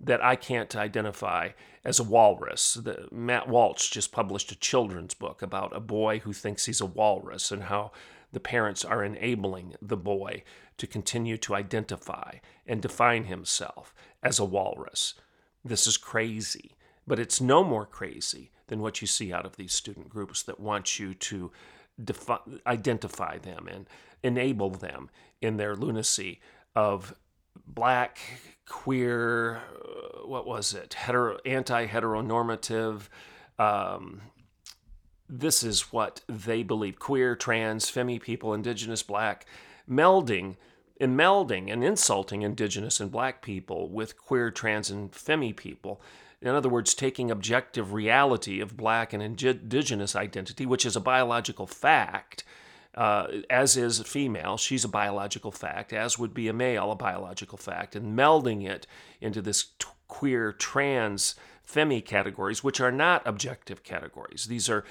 that 0.00 0.24
I 0.24 0.36
can't 0.36 0.74
identify 0.74 1.50
as 1.84 1.98
a 1.98 2.04
walrus? 2.04 2.74
The, 2.74 3.08
Matt 3.10 3.48
Walsh 3.48 3.90
just 3.90 4.12
published 4.12 4.52
a 4.52 4.58
children's 4.58 5.14
book 5.14 5.42
about 5.42 5.76
a 5.76 5.80
boy 5.80 6.20
who 6.20 6.32
thinks 6.32 6.66
he's 6.66 6.80
a 6.80 6.86
walrus 6.86 7.50
and 7.50 7.64
how 7.64 7.92
the 8.32 8.40
parents 8.40 8.84
are 8.84 9.04
enabling 9.04 9.74
the 9.82 9.96
boy 9.96 10.42
to 10.78 10.86
continue 10.86 11.36
to 11.36 11.54
identify 11.54 12.34
and 12.66 12.80
define 12.80 13.24
himself 13.24 13.94
as 14.22 14.38
a 14.38 14.44
walrus. 14.44 15.14
This 15.64 15.86
is 15.86 15.96
crazy, 15.96 16.76
but 17.06 17.18
it's 17.18 17.40
no 17.40 17.62
more 17.62 17.86
crazy 17.86 18.50
than 18.68 18.80
what 18.80 19.00
you 19.00 19.06
see 19.06 19.32
out 19.32 19.44
of 19.44 19.56
these 19.56 19.72
student 19.72 20.08
groups 20.08 20.42
that 20.44 20.60
want 20.60 20.98
you 20.98 21.12
to 21.12 21.50
defi- 22.02 22.60
identify 22.66 23.36
them 23.38 23.68
and 23.68 23.86
enable 24.22 24.70
them 24.70 25.10
in 25.40 25.56
their 25.56 25.74
lunacy 25.74 26.40
of 26.74 27.14
black, 27.66 28.18
queer, 28.66 29.56
uh, 29.56 30.26
what 30.26 30.46
was 30.46 30.74
it, 30.74 30.94
Hetero, 30.94 31.38
anti 31.44 31.86
heteronormative, 31.86 33.08
um, 33.58 34.22
this 35.28 35.62
is 35.62 35.92
what 35.92 36.22
they 36.28 36.62
believe. 36.62 36.98
Queer, 36.98 37.36
trans, 37.36 37.90
femi 37.90 38.20
people, 38.20 38.52
indigenous, 38.52 39.02
black, 39.02 39.46
melding 39.88 40.56
and 41.00 41.18
melding 41.18 41.72
and 41.72 41.82
insulting 41.82 42.42
indigenous 42.42 43.00
and 43.00 43.10
black 43.10 43.40
people 43.40 43.88
with 43.88 44.18
queer, 44.18 44.50
trans, 44.50 44.90
and 44.90 45.10
femi 45.10 45.56
people. 45.56 46.00
In 46.42 46.48
other 46.48 46.68
words, 46.68 46.94
taking 46.94 47.30
objective 47.30 47.92
reality 47.92 48.60
of 48.60 48.76
black 48.76 49.12
and 49.12 49.22
indigenous 49.22 50.14
identity, 50.14 50.66
which 50.66 50.84
is 50.84 50.96
a 50.96 51.00
biological 51.00 51.66
fact, 51.66 52.44
uh, 53.00 53.26
as 53.48 53.78
is 53.78 53.98
a 53.98 54.04
female, 54.04 54.58
she's 54.58 54.84
a 54.84 54.88
biological 54.88 55.50
fact, 55.50 55.90
as 55.90 56.18
would 56.18 56.34
be 56.34 56.48
a 56.48 56.52
male, 56.52 56.92
a 56.92 56.94
biological 56.94 57.56
fact, 57.56 57.96
and 57.96 58.14
melding 58.14 58.68
it 58.68 58.86
into 59.22 59.40
this 59.40 59.70
t- 59.78 59.86
queer, 60.06 60.52
trans, 60.52 61.34
femi 61.66 62.04
categories, 62.04 62.62
which 62.62 62.78
are 62.78 62.92
not 62.92 63.26
objective 63.26 63.82
categories. 63.84 64.48
These 64.50 64.68
are 64.68 64.84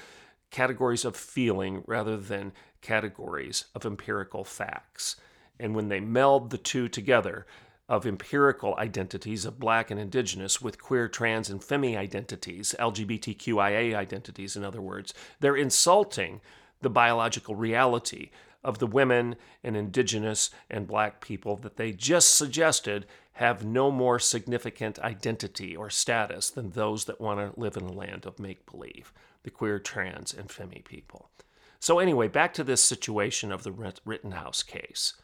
categories 0.50 1.04
of 1.04 1.14
feeling 1.14 1.84
rather 1.86 2.16
than 2.16 2.50
categories 2.80 3.66
of 3.76 3.86
empirical 3.86 4.42
facts. 4.42 5.14
And 5.60 5.76
when 5.76 5.86
they 5.86 6.00
meld 6.00 6.50
the 6.50 6.58
two 6.58 6.88
together, 6.88 7.46
of 7.88 8.06
empirical 8.06 8.76
identities 8.76 9.44
of 9.44 9.58
black 9.58 9.90
and 9.90 9.98
indigenous 9.98 10.60
with 10.62 10.80
queer, 10.80 11.08
trans, 11.08 11.50
and 11.50 11.60
femi 11.60 11.96
identities, 11.96 12.72
LGBTQIA 12.78 13.94
identities, 13.94 14.54
in 14.54 14.64
other 14.64 14.80
words, 14.80 15.12
they're 15.40 15.56
insulting 15.56 16.40
the 16.80 16.90
biological 16.90 17.54
reality 17.54 18.30
of 18.62 18.78
the 18.78 18.86
women 18.86 19.36
and 19.64 19.76
indigenous 19.76 20.50
and 20.68 20.86
black 20.86 21.20
people 21.20 21.56
that 21.56 21.76
they 21.76 21.92
just 21.92 22.34
suggested 22.34 23.06
have 23.34 23.64
no 23.64 23.90
more 23.90 24.18
significant 24.18 24.98
identity 24.98 25.74
or 25.74 25.88
status 25.88 26.50
than 26.50 26.70
those 26.70 27.06
that 27.06 27.20
want 27.20 27.40
to 27.40 27.58
live 27.58 27.76
in 27.76 27.84
a 27.84 27.92
land 27.92 28.26
of 28.26 28.38
make 28.38 28.70
believe 28.70 29.12
the 29.42 29.50
queer, 29.50 29.78
trans, 29.78 30.34
and 30.34 30.48
femi 30.48 30.84
people. 30.84 31.30
So, 31.78 31.98
anyway, 31.98 32.28
back 32.28 32.52
to 32.54 32.64
this 32.64 32.82
situation 32.82 33.50
of 33.50 33.62
the 33.62 33.94
Rittenhouse 34.04 34.62
case. 34.62 35.14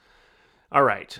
All 0.72 0.84
right, 0.84 1.18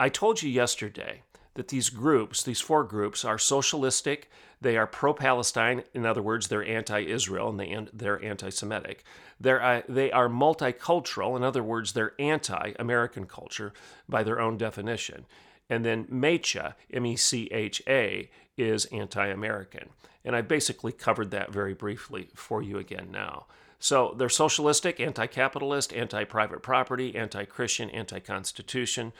I 0.00 0.08
told 0.08 0.42
you 0.42 0.50
yesterday 0.50 1.22
that 1.54 1.68
these 1.68 1.90
groups, 1.90 2.42
these 2.42 2.60
four 2.60 2.84
groups, 2.84 3.24
are 3.24 3.38
socialistic. 3.38 4.30
They 4.60 4.76
are 4.76 4.86
pro 4.86 5.12
Palestine. 5.12 5.82
In 5.92 6.06
other 6.06 6.22
words, 6.22 6.48
they're 6.48 6.64
anti 6.64 7.00
Israel 7.06 7.48
and 7.50 7.60
they, 7.60 7.86
they're 7.92 8.24
anti 8.24 8.50
Semitic. 8.50 9.04
Uh, 9.44 9.82
they 9.88 10.10
are 10.12 10.28
multicultural. 10.28 11.36
In 11.36 11.42
other 11.42 11.62
words, 11.62 11.92
they're 11.92 12.14
anti 12.18 12.72
American 12.78 13.26
culture 13.26 13.72
by 14.08 14.22
their 14.22 14.40
own 14.40 14.56
definition. 14.56 15.26
And 15.68 15.84
then 15.84 16.04
MECHA, 16.06 16.74
M 16.92 17.06
E 17.06 17.16
C 17.16 17.48
H 17.50 17.82
A, 17.86 18.30
is 18.56 18.86
anti 18.86 19.26
American. 19.26 19.90
And 20.24 20.36
I 20.36 20.42
basically 20.42 20.92
covered 20.92 21.30
that 21.32 21.50
very 21.50 21.74
briefly 21.74 22.28
for 22.34 22.62
you 22.62 22.78
again 22.78 23.08
now. 23.10 23.46
So 23.78 24.14
they're 24.16 24.28
socialistic, 24.28 25.00
anti 25.00 25.26
capitalist, 25.26 25.92
anti 25.92 26.22
private 26.24 26.62
property, 26.62 27.16
anti 27.16 27.44
Christian, 27.44 27.90
anti 27.90 28.20
Constitution, 28.20 29.12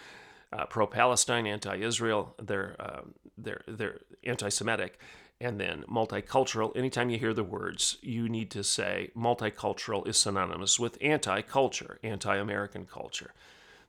uh, 0.52 0.66
pro 0.66 0.86
Palestine, 0.86 1.46
anti 1.46 1.76
Israel. 1.76 2.34
They're, 2.40 2.76
uh, 2.78 3.02
they're, 3.36 3.62
they're 3.66 4.00
anti 4.24 4.48
Semitic. 4.48 4.98
And 5.40 5.58
then 5.58 5.84
multicultural. 5.90 6.76
Anytime 6.76 7.10
you 7.10 7.18
hear 7.18 7.34
the 7.34 7.42
words, 7.42 7.98
you 8.00 8.28
need 8.28 8.48
to 8.52 8.62
say 8.62 9.10
multicultural 9.16 10.06
is 10.06 10.16
synonymous 10.16 10.78
with 10.78 10.96
anti 11.00 11.42
culture, 11.42 11.98
anti 12.04 12.36
American 12.36 12.86
culture, 12.86 13.32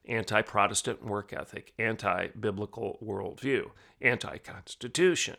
anti 0.07 0.41
Protestant 0.41 1.05
work 1.05 1.31
ethic, 1.31 1.73
anti 1.77 2.29
biblical 2.29 2.97
worldview, 3.03 3.69
anti 4.01 4.39
Constitution. 4.39 5.35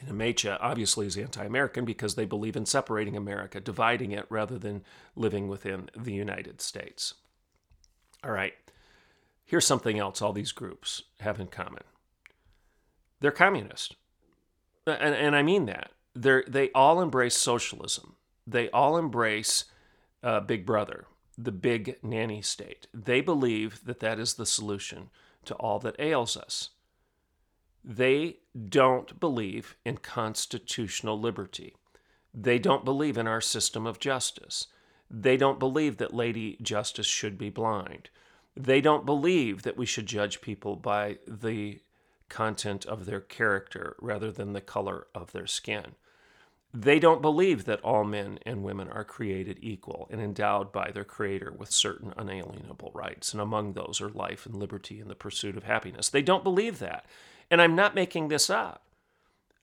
And 0.00 0.10
Amecha 0.10 0.58
obviously 0.60 1.06
is 1.06 1.16
anti 1.16 1.44
American 1.44 1.84
because 1.84 2.16
they 2.16 2.26
believe 2.26 2.56
in 2.56 2.66
separating 2.66 3.16
America, 3.16 3.60
dividing 3.60 4.12
it 4.12 4.26
rather 4.28 4.58
than 4.58 4.82
living 5.14 5.48
within 5.48 5.88
the 5.96 6.12
United 6.12 6.60
States. 6.60 7.14
All 8.22 8.30
right, 8.30 8.54
here's 9.46 9.66
something 9.66 9.98
else 9.98 10.20
all 10.20 10.34
these 10.34 10.52
groups 10.52 11.04
have 11.20 11.40
in 11.40 11.46
common 11.46 11.84
they're 13.20 13.30
communist. 13.30 13.96
And, 14.86 15.14
and 15.14 15.36
I 15.36 15.42
mean 15.42 15.66
that. 15.66 15.90
They're, 16.14 16.44
they 16.46 16.70
all 16.72 17.00
embrace 17.00 17.36
socialism, 17.36 18.16
they 18.46 18.70
all 18.70 18.96
embrace 18.96 19.64
uh, 20.22 20.40
Big 20.40 20.64
Brother, 20.64 21.06
the 21.36 21.52
big 21.52 21.96
nanny 22.02 22.40
state. 22.40 22.86
They 22.94 23.20
believe 23.20 23.84
that 23.84 24.00
that 24.00 24.18
is 24.18 24.34
the 24.34 24.46
solution 24.46 25.10
to 25.44 25.54
all 25.54 25.78
that 25.80 25.96
ails 25.98 26.36
us. 26.36 26.70
They 27.84 28.38
don't 28.68 29.20
believe 29.20 29.76
in 29.84 29.98
constitutional 29.98 31.20
liberty. 31.20 31.74
They 32.32 32.58
don't 32.58 32.84
believe 32.84 33.16
in 33.16 33.26
our 33.26 33.40
system 33.40 33.86
of 33.86 34.00
justice. 34.00 34.66
They 35.10 35.36
don't 35.36 35.58
believe 35.58 35.98
that 35.98 36.14
Lady 36.14 36.56
Justice 36.60 37.06
should 37.06 37.38
be 37.38 37.50
blind. 37.50 38.10
They 38.56 38.80
don't 38.80 39.04
believe 39.04 39.62
that 39.62 39.76
we 39.76 39.86
should 39.86 40.06
judge 40.06 40.40
people 40.40 40.76
by 40.76 41.18
the 41.26 41.80
content 42.28 42.86
of 42.86 43.06
their 43.06 43.20
character 43.20 43.96
rather 44.00 44.32
than 44.32 44.52
the 44.52 44.60
color 44.60 45.06
of 45.14 45.32
their 45.32 45.46
skin. 45.46 45.94
They 46.74 46.98
don't 46.98 47.22
believe 47.22 47.64
that 47.64 47.80
all 47.80 48.04
men 48.04 48.38
and 48.44 48.62
women 48.62 48.88
are 48.88 49.04
created 49.04 49.58
equal 49.62 50.08
and 50.10 50.20
endowed 50.20 50.72
by 50.72 50.90
their 50.90 51.04
Creator 51.04 51.54
with 51.56 51.70
certain 51.70 52.12
unalienable 52.16 52.90
rights, 52.92 53.32
and 53.32 53.40
among 53.40 53.72
those 53.72 54.00
are 54.00 54.10
life 54.10 54.44
and 54.44 54.54
liberty 54.54 55.00
and 55.00 55.08
the 55.08 55.14
pursuit 55.14 55.56
of 55.56 55.62
happiness. 55.62 56.10
They 56.10 56.22
don't 56.22 56.44
believe 56.44 56.78
that. 56.80 57.06
And 57.50 57.62
I'm 57.62 57.76
not 57.76 57.94
making 57.94 58.28
this 58.28 58.50
up. 58.50 58.82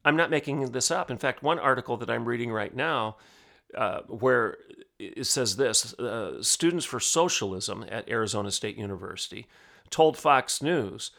I'm 0.06 0.16
not 0.16 0.32
making 0.32 0.72
this 0.72 0.90
up. 0.90 1.12
In 1.12 1.18
fact, 1.18 1.44
one 1.44 1.60
article 1.60 1.98
that 1.98 2.10
I'm 2.10 2.28
reading 2.28 2.52
right 2.52 2.76
now, 2.76 3.18
uh, 3.76 4.02
where 4.08 4.58
it 5.16 5.26
says 5.26 5.56
this 5.56 5.94
uh, 6.00 6.42
students 6.42 6.86
for 6.86 7.00
socialism 7.00 7.86
at 7.90 8.10
Arizona 8.10 8.52
State 8.52 8.78
University 8.78 9.48
told 9.90 10.18
Fox 10.18 10.62
News 10.62 11.12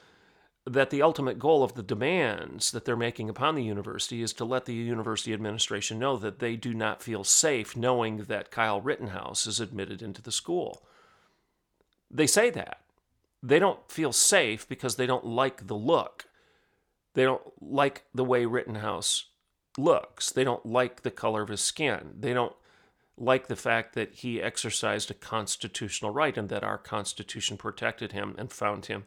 that 0.66 0.90
the 0.90 1.02
ultimate 1.02 1.38
goal 1.38 1.62
of 1.62 1.74
the 1.74 1.82
demands 1.82 2.70
that 2.70 2.84
they're 2.84 2.96
making 2.96 3.28
upon 3.28 3.54
the 3.54 3.62
university 3.62 4.22
is 4.22 4.32
to 4.32 4.44
let 4.44 4.64
the 4.64 4.72
university 4.72 5.34
administration 5.34 5.98
know 5.98 6.16
that 6.16 6.38
they 6.38 6.56
do 6.56 6.72
not 6.72 7.02
feel 7.02 7.22
safe 7.22 7.76
knowing 7.76 8.18
that 8.18 8.50
Kyle 8.50 8.80
Rittenhouse 8.80 9.46
is 9.46 9.60
admitted 9.60 10.00
into 10.00 10.22
the 10.22 10.32
school. 10.32 10.82
They 12.10 12.26
say 12.26 12.48
that. 12.50 12.80
They 13.42 13.58
don't 13.58 13.90
feel 13.90 14.12
safe 14.12 14.66
because 14.66 14.96
they 14.96 15.06
don't 15.06 15.26
like 15.26 15.66
the 15.66 15.76
look. 15.76 16.24
They 17.12 17.24
don't 17.24 17.42
like 17.60 18.04
the 18.14 18.24
way 18.24 18.46
Rittenhouse 18.46 19.26
looks. 19.76 20.30
They 20.30 20.44
don't 20.44 20.64
like 20.64 21.02
the 21.02 21.10
color 21.10 21.42
of 21.42 21.50
his 21.50 21.60
skin. 21.60 22.14
They 22.18 22.32
don't 22.32 22.54
like 23.16 23.46
the 23.46 23.56
fact 23.56 23.94
that 23.94 24.14
he 24.14 24.42
exercised 24.42 25.10
a 25.10 25.14
constitutional 25.14 26.10
right 26.10 26.36
and 26.36 26.48
that 26.48 26.64
our 26.64 26.78
Constitution 26.78 27.56
protected 27.56 28.12
him 28.12 28.34
and 28.38 28.52
found 28.52 28.86
him 28.86 29.04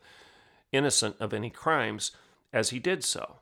innocent 0.72 1.16
of 1.20 1.34
any 1.34 1.50
crimes 1.50 2.12
as 2.54 2.70
he 2.70 2.80
did 2.80 3.04
so. 3.04 3.40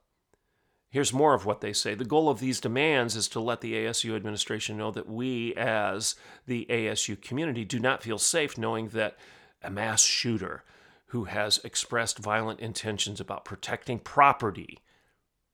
Here's 0.89 1.13
more 1.13 1.33
of 1.33 1.45
what 1.45 1.61
they 1.61 1.73
say. 1.73 1.93
The 1.93 2.05
goal 2.05 2.29
of 2.29 2.39
these 2.39 2.61
demands 2.61 3.15
is 3.15 3.27
to 3.29 3.39
let 3.39 3.61
the 3.61 3.73
ASU 3.73 4.15
administration 4.15 4.77
know 4.77 4.91
that 4.91 5.09
we, 5.09 5.53
as 5.55 6.15
the 6.47 6.65
ASU 6.69 7.21
community, 7.21 7.65
do 7.65 7.79
not 7.79 8.01
feel 8.01 8.17
safe 8.17 8.57
knowing 8.57 8.89
that 8.89 9.17
a 9.61 9.69
mass 9.69 10.01
shooter 10.01 10.63
who 11.07 11.25
has 11.25 11.59
expressed 11.63 12.17
violent 12.17 12.59
intentions 12.59 13.19
about 13.19 13.45
protecting 13.45 13.99
property, 13.99 14.79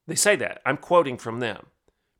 they 0.06 0.14
say 0.14 0.36
that. 0.36 0.62
I'm 0.64 0.76
quoting 0.76 1.18
from 1.18 1.40
them. 1.40 1.66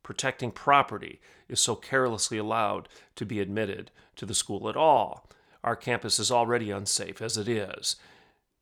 Protecting 0.03 0.51
property 0.51 1.21
is 1.47 1.59
so 1.59 1.75
carelessly 1.75 2.37
allowed 2.37 2.89
to 3.15 3.25
be 3.25 3.39
admitted 3.39 3.89
to 4.17 4.25
the 4.25 4.35
school 4.35 4.69
at 4.69 4.75
all. 4.75 5.29
Our 5.63 5.75
campus 5.75 6.19
is 6.19 6.31
already 6.31 6.71
unsafe 6.71 7.21
as 7.21 7.37
it 7.37 7.47
is, 7.47 7.95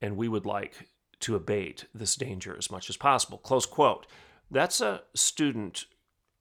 and 0.01 0.15
we 0.15 0.27
would 0.27 0.45
like 0.45 0.88
to 1.21 1.36
abate 1.36 1.86
this 1.93 2.15
danger 2.15 2.55
as 2.57 2.69
much 2.69 2.89
as 2.89 2.98
possible. 2.98 3.38
Close 3.38 3.65
quote. 3.65 4.05
That's 4.50 4.81
a 4.81 5.03
student 5.15 5.86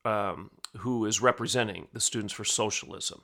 um, 0.04 0.50
who 0.78 1.04
is 1.04 1.20
representing 1.20 1.88
the 1.92 2.00
Students 2.00 2.34
for 2.34 2.44
Socialism, 2.44 3.22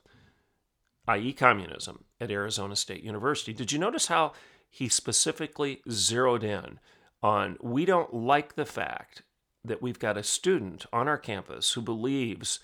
i.e., 1.08 1.32
communism, 1.32 2.04
at 2.20 2.30
Arizona 2.30 2.76
State 2.76 3.02
University. 3.02 3.52
Did 3.52 3.72
you 3.72 3.78
notice 3.78 4.06
how 4.06 4.32
he 4.68 4.88
specifically 4.88 5.80
zeroed 5.90 6.44
in 6.44 6.78
on 7.22 7.56
we 7.62 7.84
don't 7.84 8.12
like 8.12 8.54
the 8.54 8.66
fact 8.66 9.22
that 9.66 9.82
we've 9.82 9.98
got 9.98 10.16
a 10.16 10.22
student 10.22 10.86
on 10.92 11.08
our 11.08 11.18
campus 11.18 11.72
who 11.72 11.82
believes 11.82 12.60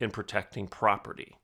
in 0.00 0.10
protecting 0.10 0.68
property? 0.68 1.36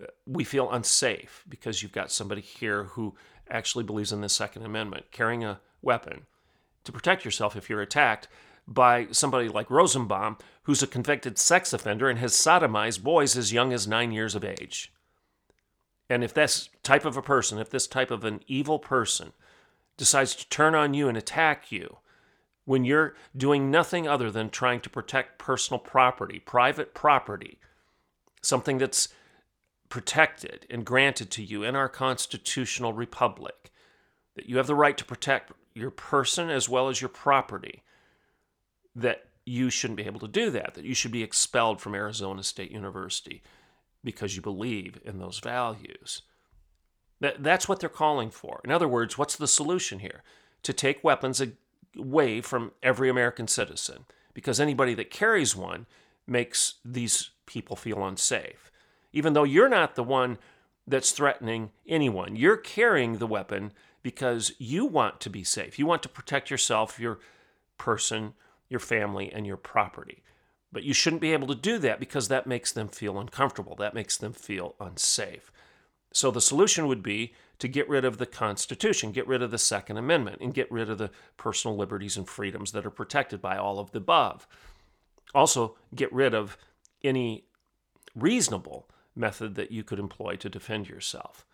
Uh, 0.00 0.06
we 0.26 0.44
feel 0.44 0.70
unsafe 0.70 1.44
because 1.48 1.82
you've 1.82 1.92
got 1.92 2.12
somebody 2.12 2.40
here 2.40 2.84
who 2.84 3.14
actually 3.50 3.84
believes 3.84 4.12
in 4.12 4.20
the 4.20 4.28
Second 4.28 4.64
Amendment, 4.64 5.10
carrying 5.10 5.44
a 5.44 5.60
weapon 5.82 6.26
to 6.84 6.92
protect 6.92 7.24
yourself 7.24 7.56
if 7.56 7.68
you're 7.68 7.82
attacked 7.82 8.28
by 8.66 9.08
somebody 9.10 9.48
like 9.48 9.70
Rosenbaum, 9.70 10.38
who's 10.62 10.82
a 10.82 10.86
convicted 10.86 11.38
sex 11.38 11.72
offender 11.72 12.08
and 12.08 12.18
has 12.18 12.32
sodomized 12.32 13.02
boys 13.02 13.36
as 13.36 13.52
young 13.52 13.72
as 13.72 13.88
nine 13.88 14.12
years 14.12 14.34
of 14.34 14.44
age. 14.44 14.92
And 16.08 16.24
if 16.24 16.34
this 16.34 16.68
type 16.82 17.04
of 17.04 17.16
a 17.16 17.22
person, 17.22 17.58
if 17.58 17.70
this 17.70 17.86
type 17.86 18.10
of 18.10 18.24
an 18.24 18.40
evil 18.46 18.78
person 18.78 19.32
decides 19.96 20.34
to 20.36 20.48
turn 20.48 20.74
on 20.74 20.94
you 20.94 21.08
and 21.08 21.16
attack 21.16 21.70
you, 21.70 21.98
when 22.70 22.84
you're 22.84 23.16
doing 23.36 23.68
nothing 23.68 24.06
other 24.06 24.30
than 24.30 24.48
trying 24.48 24.80
to 24.80 24.88
protect 24.88 25.40
personal 25.40 25.80
property, 25.80 26.38
private 26.38 26.94
property, 26.94 27.58
something 28.42 28.78
that's 28.78 29.08
protected 29.88 30.68
and 30.70 30.86
granted 30.86 31.32
to 31.32 31.42
you 31.42 31.64
in 31.64 31.74
our 31.74 31.88
constitutional 31.88 32.92
republic, 32.92 33.72
that 34.36 34.48
you 34.48 34.56
have 34.56 34.68
the 34.68 34.74
right 34.76 34.96
to 34.96 35.04
protect 35.04 35.50
your 35.74 35.90
person 35.90 36.48
as 36.48 36.68
well 36.68 36.88
as 36.88 37.00
your 37.00 37.08
property, 37.08 37.82
that 38.94 39.24
you 39.44 39.68
shouldn't 39.68 39.96
be 39.96 40.06
able 40.06 40.20
to 40.20 40.28
do 40.28 40.48
that, 40.48 40.74
that 40.74 40.84
you 40.84 40.94
should 40.94 41.10
be 41.10 41.24
expelled 41.24 41.80
from 41.80 41.96
Arizona 41.96 42.44
State 42.44 42.70
University 42.70 43.42
because 44.04 44.36
you 44.36 44.42
believe 44.42 45.00
in 45.04 45.18
those 45.18 45.40
values. 45.40 46.22
That, 47.18 47.42
that's 47.42 47.68
what 47.68 47.80
they're 47.80 47.88
calling 47.88 48.30
for. 48.30 48.60
In 48.62 48.70
other 48.70 48.86
words, 48.86 49.18
what's 49.18 49.34
the 49.34 49.48
solution 49.48 49.98
here? 49.98 50.22
To 50.62 50.72
take 50.72 51.02
weapons 51.02 51.40
away 51.96 52.40
from 52.40 52.72
every 52.82 53.08
American 53.08 53.48
citizen, 53.48 54.04
because 54.34 54.60
anybody 54.60 54.94
that 54.94 55.10
carries 55.10 55.56
one 55.56 55.86
makes 56.26 56.74
these 56.84 57.30
people 57.46 57.76
feel 57.76 58.04
unsafe 58.04 58.70
even 59.12 59.32
though 59.32 59.44
you're 59.44 59.68
not 59.68 59.94
the 59.94 60.04
one 60.04 60.38
that's 60.86 61.12
threatening 61.12 61.70
anyone. 61.86 62.36
You're 62.36 62.56
carrying 62.56 63.18
the 63.18 63.26
weapon 63.26 63.72
because 64.02 64.52
you 64.58 64.86
want 64.86 65.20
to 65.20 65.30
be 65.30 65.44
safe. 65.44 65.78
You 65.78 65.86
want 65.86 66.02
to 66.04 66.08
protect 66.08 66.50
yourself, 66.50 66.98
your 66.98 67.18
person, 67.78 68.34
your 68.68 68.80
family, 68.80 69.30
and 69.32 69.46
your 69.46 69.56
property. 69.56 70.22
But 70.72 70.84
you 70.84 70.94
shouldn't 70.94 71.22
be 71.22 71.32
able 71.32 71.48
to 71.48 71.54
do 71.54 71.78
that 71.78 72.00
because 72.00 72.28
that 72.28 72.46
makes 72.46 72.72
them 72.72 72.88
feel 72.88 73.18
uncomfortable. 73.18 73.74
That 73.76 73.94
makes 73.94 74.16
them 74.16 74.32
feel 74.32 74.74
unsafe. 74.80 75.52
So 76.12 76.30
the 76.30 76.40
solution 76.40 76.86
would 76.86 77.02
be 77.02 77.34
to 77.60 77.68
get 77.68 77.88
rid 77.88 78.04
of 78.04 78.18
the 78.18 78.26
Constitution, 78.26 79.12
get 79.12 79.26
rid 79.26 79.42
of 79.42 79.50
the 79.50 79.58
Second 79.58 79.96
Amendment, 79.96 80.38
and 80.40 80.52
get 80.52 80.70
rid 80.70 80.90
of 80.90 80.98
the 80.98 81.10
personal 81.36 81.76
liberties 81.76 82.16
and 82.16 82.28
freedoms 82.28 82.72
that 82.72 82.84
are 82.84 82.90
protected 82.90 83.40
by 83.40 83.56
all 83.56 83.78
of 83.78 83.92
the 83.92 83.98
above. 83.98 84.48
Also, 85.34 85.76
get 85.94 86.12
rid 86.12 86.34
of 86.34 86.56
any 87.04 87.44
reasonable 88.14 88.88
method 89.14 89.54
that 89.54 89.70
you 89.70 89.84
could 89.84 89.98
employ 89.98 90.36
to 90.36 90.48
defend 90.48 90.88
yourself. 90.88 91.44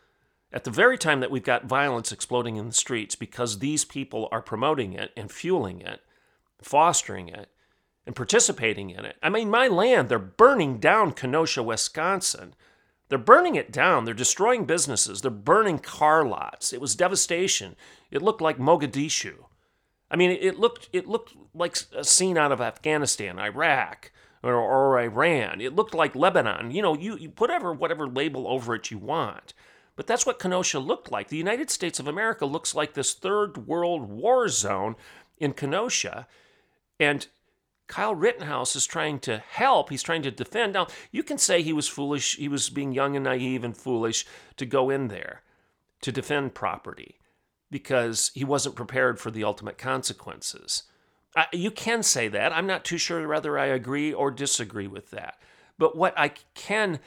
At 0.52 0.64
the 0.64 0.70
very 0.70 0.96
time 0.96 1.20
that 1.20 1.30
we've 1.30 1.42
got 1.42 1.64
violence 1.64 2.12
exploding 2.12 2.56
in 2.56 2.68
the 2.68 2.72
streets 2.72 3.16
because 3.16 3.58
these 3.58 3.84
people 3.84 4.28
are 4.30 4.40
promoting 4.40 4.92
it 4.92 5.10
and 5.16 5.30
fueling 5.30 5.80
it, 5.80 6.00
fostering 6.62 7.28
it, 7.28 7.50
and 8.06 8.14
participating 8.14 8.90
in 8.90 9.04
it. 9.04 9.16
I 9.22 9.28
mean, 9.28 9.50
my 9.50 9.66
land, 9.66 10.08
they're 10.08 10.18
burning 10.20 10.78
down 10.78 11.12
Kenosha, 11.12 11.62
Wisconsin. 11.62 12.54
They're 13.08 13.18
burning 13.18 13.54
it 13.54 13.70
down. 13.70 14.04
They're 14.04 14.14
destroying 14.14 14.64
businesses. 14.64 15.20
They're 15.20 15.30
burning 15.30 15.78
car 15.78 16.24
lots. 16.24 16.72
It 16.72 16.80
was 16.80 16.96
devastation. 16.96 17.76
It 18.10 18.22
looked 18.22 18.40
like 18.40 18.58
Mogadishu. 18.58 19.34
I 20.10 20.16
mean, 20.16 20.30
it 20.30 20.58
looked 20.58 20.88
it 20.92 21.06
looked 21.06 21.34
like 21.54 21.76
a 21.94 22.04
scene 22.04 22.38
out 22.38 22.52
of 22.52 22.60
Afghanistan, 22.60 23.38
Iraq 23.38 24.12
or, 24.42 24.54
or 24.54 25.00
Iran. 25.00 25.60
It 25.60 25.74
looked 25.74 25.94
like 25.94 26.14
Lebanon. 26.14 26.70
You 26.70 26.82
know, 26.82 26.96
you, 26.96 27.16
you 27.16 27.32
whatever 27.38 27.72
whatever 27.72 28.06
label 28.08 28.46
over 28.48 28.74
it 28.74 28.90
you 28.90 28.98
want. 28.98 29.54
But 29.96 30.06
that's 30.06 30.26
what 30.26 30.38
Kenosha 30.38 30.78
looked 30.78 31.10
like. 31.10 31.28
The 31.28 31.38
United 31.38 31.70
States 31.70 31.98
of 31.98 32.06
America 32.06 32.44
looks 32.44 32.74
like 32.74 32.94
this 32.94 33.14
third 33.14 33.66
world 33.66 34.02
war 34.10 34.48
zone 34.48 34.94
in 35.38 35.52
Kenosha. 35.54 36.26
And 37.00 37.26
Kyle 37.86 38.14
Rittenhouse 38.14 38.74
is 38.74 38.86
trying 38.86 39.20
to 39.20 39.38
help. 39.38 39.90
He's 39.90 40.02
trying 40.02 40.22
to 40.22 40.30
defend. 40.30 40.72
Now, 40.72 40.88
you 41.12 41.22
can 41.22 41.38
say 41.38 41.62
he 41.62 41.72
was 41.72 41.88
foolish. 41.88 42.36
He 42.36 42.48
was 42.48 42.68
being 42.68 42.92
young 42.92 43.14
and 43.14 43.24
naive 43.24 43.62
and 43.62 43.76
foolish 43.76 44.26
to 44.56 44.66
go 44.66 44.90
in 44.90 45.08
there 45.08 45.42
to 46.02 46.10
defend 46.10 46.54
property 46.54 47.20
because 47.70 48.32
he 48.34 48.44
wasn't 48.44 48.74
prepared 48.74 49.20
for 49.20 49.30
the 49.30 49.44
ultimate 49.44 49.78
consequences 49.78 50.84
you 51.52 51.70
can 51.70 52.02
say 52.02 52.28
that. 52.28 52.52
I'm 52.52 52.66
not 52.66 52.84
too 52.84 52.98
sure 52.98 53.26
whether 53.26 53.58
I 53.58 53.66
agree 53.66 54.12
or 54.12 54.30
disagree 54.30 54.86
with 54.86 55.10
that. 55.10 55.38
But 55.78 55.96
what 55.96 56.14
I 56.18 56.32
can 56.54 57.00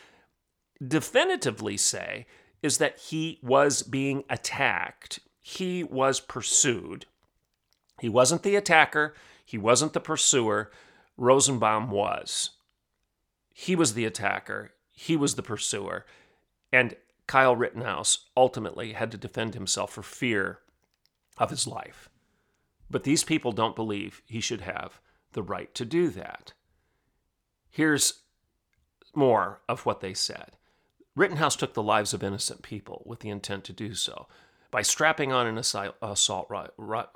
definitively 0.85 1.77
say 1.77 2.27
is 2.61 2.77
that 2.77 2.99
he 2.99 3.39
was 3.41 3.81
being 3.81 4.23
attacked. 4.29 5.19
He 5.39 5.83
was 5.83 6.19
pursued. 6.19 7.05
He 7.99 8.09
wasn't 8.09 8.43
the 8.43 8.55
attacker, 8.55 9.15
he 9.49 9.57
wasn't 9.57 9.93
the 9.93 9.99
pursuer. 9.99 10.69
Rosenbaum 11.17 11.89
was. 11.89 12.51
He 13.51 13.75
was 13.75 13.95
the 13.95 14.05
attacker, 14.05 14.73
he 14.91 15.17
was 15.17 15.33
the 15.33 15.41
pursuer. 15.41 16.05
And 16.71 16.95
Kyle 17.25 17.55
Rittenhouse 17.55 18.27
ultimately 18.37 18.93
had 18.93 19.09
to 19.09 19.17
defend 19.17 19.55
himself 19.55 19.91
for 19.91 20.03
fear 20.03 20.59
of 21.39 21.49
his 21.49 21.65
life. 21.65 22.11
But 22.91 23.05
these 23.05 23.23
people 23.23 23.51
don't 23.51 23.75
believe 23.75 24.21
he 24.27 24.39
should 24.39 24.61
have 24.61 24.99
the 25.31 25.41
right 25.41 25.73
to 25.73 25.83
do 25.83 26.09
that. 26.09 26.53
Here's 27.71 28.21
more 29.15 29.61
of 29.67 29.83
what 29.83 30.01
they 30.01 30.13
said. 30.13 30.57
Rittenhouse 31.15 31.55
took 31.55 31.73
the 31.73 31.81
lives 31.81 32.13
of 32.13 32.21
innocent 32.21 32.61
people 32.61 33.01
with 33.03 33.21
the 33.21 33.29
intent 33.29 33.63
to 33.63 33.73
do 33.73 33.95
so 33.95 34.27
by 34.69 34.83
strapping 34.83 35.33
on 35.33 35.47
an 35.47 35.57
assault, 35.57 36.51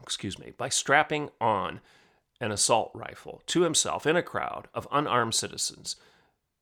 excuse 0.02 0.40
me, 0.40 0.52
by 0.58 0.70
strapping 0.70 1.30
on 1.40 1.80
an 2.44 2.52
assault 2.52 2.92
rifle 2.94 3.42
to 3.48 3.62
himself 3.62 4.06
in 4.06 4.18
a 4.18 4.22
crowd 4.22 4.68
of 4.74 4.88
unarmed 4.92 5.34
citizens. 5.34 5.96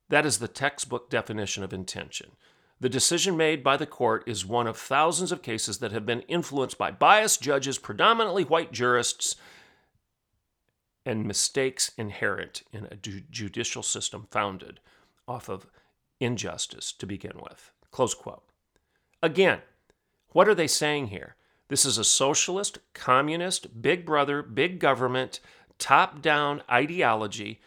That 0.10 0.28
is 0.28 0.38
the 0.38 0.48
textbook 0.48 1.10
definition 1.10 1.63
of 1.63 1.74
intention. 1.74 2.34
The 2.80 2.89
decision 2.89 3.36
made 3.36 3.63
by 3.63 3.78
the 3.78 3.88
court 3.88 4.24
is 4.28 4.46
one 4.46 4.67
of 4.67 4.78
thousands 4.78 5.32
of 5.32 5.41
cases 5.41 5.80
that 5.80 5.91
have 5.91 6.06
been 6.06 6.22
influenced 6.22 6.78
by 6.78 6.91
biased 6.91 7.41
judges, 7.41 7.80
predominantly 7.80 8.44
white 8.44 8.72
jurists, 8.72 9.36
and 11.04 11.26
mistakes 11.26 11.91
inherent 11.98 12.62
in 12.72 12.86
a 12.86 12.96
judicial 12.96 13.82
system 13.82 14.28
founded 14.30 14.80
off 15.28 15.50
of 15.50 15.65
injustice 16.20 16.91
to 16.91 17.08
begin 17.08 17.39
with. 17.41 17.72
Close 17.89 18.13
quote. 18.13 18.44
Again, 19.24 19.62
what 20.30 20.48
are 20.48 20.56
they 20.56 20.67
saying 20.67 21.08
here? 21.08 21.36
This 21.72 21.86
is 21.86 21.98
a 21.98 22.04
socialist, 22.04 22.80
communist, 22.94 23.82
big 23.82 24.06
brother, 24.06 24.44
big 24.44 24.78
government, 24.78 25.39
top 25.82 26.22
down 26.22 26.62
ideology 26.72 27.60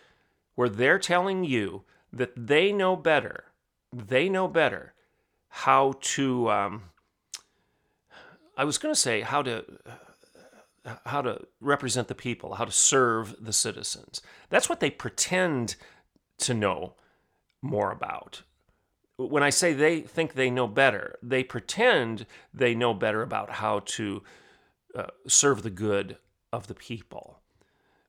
where 0.54 0.68
they're 0.68 0.98
telling 0.98 1.44
you 1.44 1.82
that 2.12 2.32
they 2.36 2.72
know 2.72 2.96
better. 2.96 3.44
They 3.92 4.28
know 4.28 4.48
better 4.48 4.94
how 5.48 5.94
to. 6.00 6.50
Um, 6.50 6.82
I 8.56 8.64
was 8.64 8.78
going 8.78 8.94
to 8.94 9.00
say 9.00 9.20
how 9.20 9.42
to 9.42 9.64
how 11.06 11.22
to 11.22 11.40
represent 11.60 12.08
the 12.08 12.14
people, 12.14 12.54
how 12.54 12.64
to 12.64 12.72
serve 12.72 13.34
the 13.40 13.52
citizens. 13.52 14.20
That's 14.50 14.68
what 14.68 14.80
they 14.80 14.90
pretend 14.90 15.76
to 16.38 16.54
know 16.54 16.94
more 17.62 17.90
about. 17.90 18.42
When 19.16 19.42
I 19.42 19.50
say 19.50 19.72
they 19.72 20.00
think 20.00 20.34
they 20.34 20.50
know 20.50 20.66
better, 20.66 21.18
they 21.22 21.42
pretend 21.42 22.26
they 22.52 22.74
know 22.74 22.92
better 22.92 23.22
about 23.22 23.50
how 23.50 23.80
to 23.86 24.22
uh, 24.94 25.06
serve 25.26 25.62
the 25.62 25.70
good 25.70 26.18
of 26.52 26.66
the 26.66 26.74
people. 26.74 27.40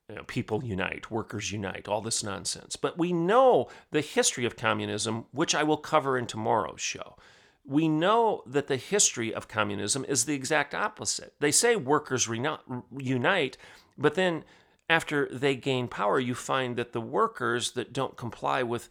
You 0.09 0.15
know, 0.15 0.23
people 0.23 0.63
unite, 0.63 1.09
workers 1.09 1.51
unite, 1.51 1.87
all 1.87 2.01
this 2.01 2.23
nonsense. 2.23 2.75
But 2.75 2.97
we 2.97 3.11
know 3.11 3.69
the 3.91 4.01
history 4.01 4.45
of 4.45 4.55
communism, 4.55 5.25
which 5.31 5.55
I 5.55 5.63
will 5.63 5.77
cover 5.77 6.17
in 6.17 6.27
tomorrow's 6.27 6.81
show. 6.81 7.17
We 7.65 7.87
know 7.87 8.43
that 8.45 8.67
the 8.67 8.77
history 8.77 9.33
of 9.33 9.47
communism 9.47 10.05
is 10.07 10.25
the 10.25 10.35
exact 10.35 10.75
opposite. 10.75 11.33
They 11.39 11.51
say 11.51 11.75
workers 11.75 12.27
unite, 12.27 13.57
but 13.97 14.13
then 14.13 14.43
after 14.87 15.27
they 15.31 15.55
gain 15.55 15.87
power, 15.87 16.19
you 16.19 16.35
find 16.35 16.75
that 16.75 16.93
the 16.93 17.01
workers 17.01 17.71
that 17.71 17.91
don't 17.91 18.15
comply 18.15 18.61
with 18.61 18.87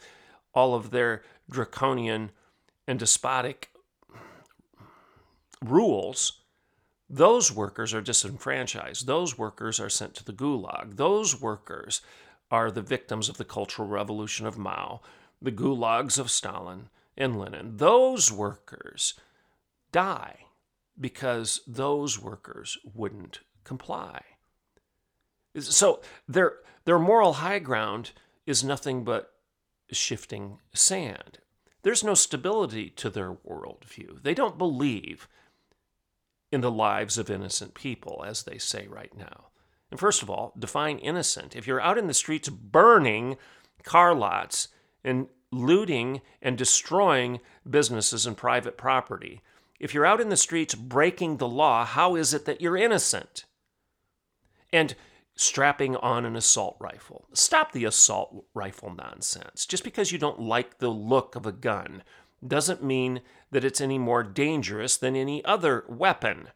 all 0.52 0.74
of 0.74 0.90
their 0.90 1.22
draconian 1.48 2.32
and 2.88 2.98
despotic 2.98 3.70
rules, 5.64 6.40
those 7.14 7.52
workers 7.52 7.94
are 7.94 8.00
disenfranchised. 8.00 9.06
Those 9.06 9.38
workers 9.38 9.78
are 9.78 9.88
sent 9.88 10.14
to 10.16 10.24
the 10.24 10.32
gulag. 10.32 10.96
Those 10.96 11.40
workers 11.40 12.00
are 12.50 12.72
the 12.72 12.82
victims 12.82 13.28
of 13.28 13.36
the 13.36 13.44
Cultural 13.44 13.86
Revolution 13.86 14.46
of 14.46 14.58
Mao, 14.58 15.00
the 15.40 15.52
gulags 15.52 16.18
of 16.18 16.28
Stalin 16.28 16.88
and 17.16 17.38
Lenin. 17.38 17.76
Those 17.76 18.32
workers 18.32 19.14
die 19.92 20.46
because 21.00 21.60
those 21.68 22.20
workers 22.20 22.78
wouldn't 22.94 23.40
comply. 23.62 24.20
So 25.60 26.00
their, 26.28 26.54
their 26.84 26.98
moral 26.98 27.34
high 27.34 27.60
ground 27.60 28.10
is 28.44 28.64
nothing 28.64 29.04
but 29.04 29.34
shifting 29.92 30.58
sand. 30.74 31.38
There's 31.82 32.02
no 32.02 32.14
stability 32.14 32.90
to 32.90 33.08
their 33.08 33.32
worldview. 33.32 34.22
They 34.22 34.34
don't 34.34 34.58
believe 34.58 35.28
in 36.54 36.62
the 36.62 36.70
lives 36.70 37.18
of 37.18 37.28
innocent 37.28 37.74
people, 37.74 38.24
as 38.26 38.44
they 38.44 38.56
say 38.56 38.86
right 38.86 39.14
now. 39.16 39.48
And 39.90 40.00
first 40.00 40.22
of 40.22 40.30
all, 40.30 40.54
define 40.58 40.98
innocent. 40.98 41.54
If 41.54 41.66
you're 41.66 41.80
out 41.80 41.98
in 41.98 42.06
the 42.06 42.14
streets 42.14 42.48
burning 42.48 43.36
car 43.82 44.14
lots 44.14 44.68
and 45.04 45.26
looting 45.52 46.22
and 46.40 46.56
destroying 46.56 47.40
businesses 47.68 48.26
and 48.26 48.36
private 48.36 48.78
property, 48.78 49.42
if 49.78 49.92
you're 49.92 50.06
out 50.06 50.20
in 50.20 50.30
the 50.30 50.36
streets 50.36 50.74
breaking 50.74 51.36
the 51.36 51.48
law, 51.48 51.84
how 51.84 52.14
is 52.14 52.32
it 52.32 52.44
that 52.46 52.60
you're 52.60 52.76
innocent? 52.76 53.44
And 54.72 54.94
strapping 55.36 55.96
on 55.96 56.24
an 56.24 56.36
assault 56.36 56.76
rifle. 56.80 57.26
Stop 57.32 57.72
the 57.72 57.84
assault 57.84 58.44
rifle 58.54 58.94
nonsense. 58.94 59.66
Just 59.66 59.84
because 59.84 60.12
you 60.12 60.18
don't 60.18 60.40
like 60.40 60.78
the 60.78 60.88
look 60.88 61.34
of 61.34 61.44
a 61.44 61.52
gun 61.52 62.02
doesn't 62.46 62.82
mean 62.82 63.20
that 63.54 63.64
it's 63.64 63.80
any 63.80 63.98
more 63.98 64.22
dangerous 64.22 64.96
than 64.96 65.14
any 65.14 65.44
other 65.44 65.84
weapon. 65.88 66.48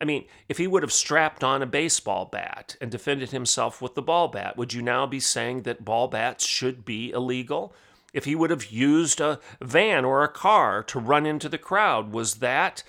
I 0.00 0.04
mean, 0.04 0.26
if 0.48 0.58
he 0.58 0.66
would 0.66 0.82
have 0.82 0.92
strapped 0.92 1.42
on 1.42 1.62
a 1.62 1.66
baseball 1.66 2.26
bat 2.26 2.76
and 2.80 2.90
defended 2.90 3.30
himself 3.30 3.80
with 3.80 3.94
the 3.94 4.02
ball 4.02 4.28
bat, 4.28 4.56
would 4.56 4.74
you 4.74 4.82
now 4.82 5.06
be 5.06 5.18
saying 5.18 5.62
that 5.62 5.84
ball 5.84 6.08
bats 6.08 6.44
should 6.44 6.84
be 6.84 7.10
illegal? 7.10 7.74
If 8.12 8.26
he 8.26 8.34
would 8.34 8.50
have 8.50 8.70
used 8.70 9.20
a 9.20 9.40
van 9.62 10.04
or 10.04 10.22
a 10.22 10.28
car 10.28 10.82
to 10.84 11.00
run 11.00 11.24
into 11.24 11.48
the 11.48 11.58
crowd, 11.58 12.12
was 12.12 12.36
that 12.36 12.82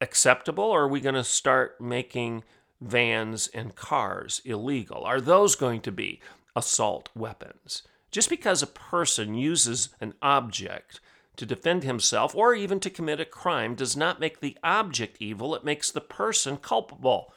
acceptable? 0.00 0.64
Or 0.64 0.82
are 0.82 0.88
we 0.88 1.00
going 1.00 1.16
to 1.16 1.24
start 1.24 1.80
making 1.80 2.44
vans 2.80 3.48
and 3.48 3.74
cars 3.74 4.40
illegal? 4.44 5.02
Are 5.02 5.20
those 5.20 5.56
going 5.56 5.80
to 5.80 5.92
be 5.92 6.20
assault 6.54 7.08
weapons? 7.16 7.82
Just 8.12 8.30
because 8.30 8.62
a 8.62 8.68
person 8.68 9.34
uses 9.34 9.88
an 10.00 10.14
object 10.22 11.00
to 11.38 11.46
defend 11.46 11.84
himself 11.84 12.34
or 12.34 12.54
even 12.54 12.80
to 12.80 12.90
commit 12.90 13.20
a 13.20 13.24
crime 13.24 13.74
does 13.74 13.96
not 13.96 14.20
make 14.20 14.40
the 14.40 14.58
object 14.62 15.16
evil, 15.20 15.54
it 15.54 15.64
makes 15.64 15.90
the 15.90 16.00
person 16.00 16.56
culpable. 16.56 17.32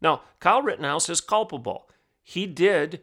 Now, 0.00 0.22
Kyle 0.40 0.62
Rittenhouse 0.62 1.08
is 1.08 1.20
culpable. 1.20 1.88
He 2.22 2.46
did 2.46 3.00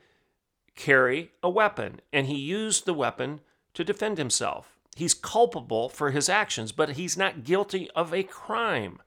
carry 0.76 1.32
a 1.44 1.50
weapon 1.50 2.02
and 2.14 2.28
he 2.28 2.38
used 2.38 2.86
the 2.86 2.94
weapon 2.94 3.42
to 3.74 3.84
defend 3.84 4.18
himself. 4.18 4.78
He's 4.96 5.14
culpable 5.14 5.90
for 5.90 6.12
his 6.12 6.30
actions, 6.30 6.72
but 6.72 6.92
he's 6.92 7.18
not 7.18 7.44
guilty 7.44 7.90
of 7.96 8.14
a 8.14 8.24
crime. 8.24 9.00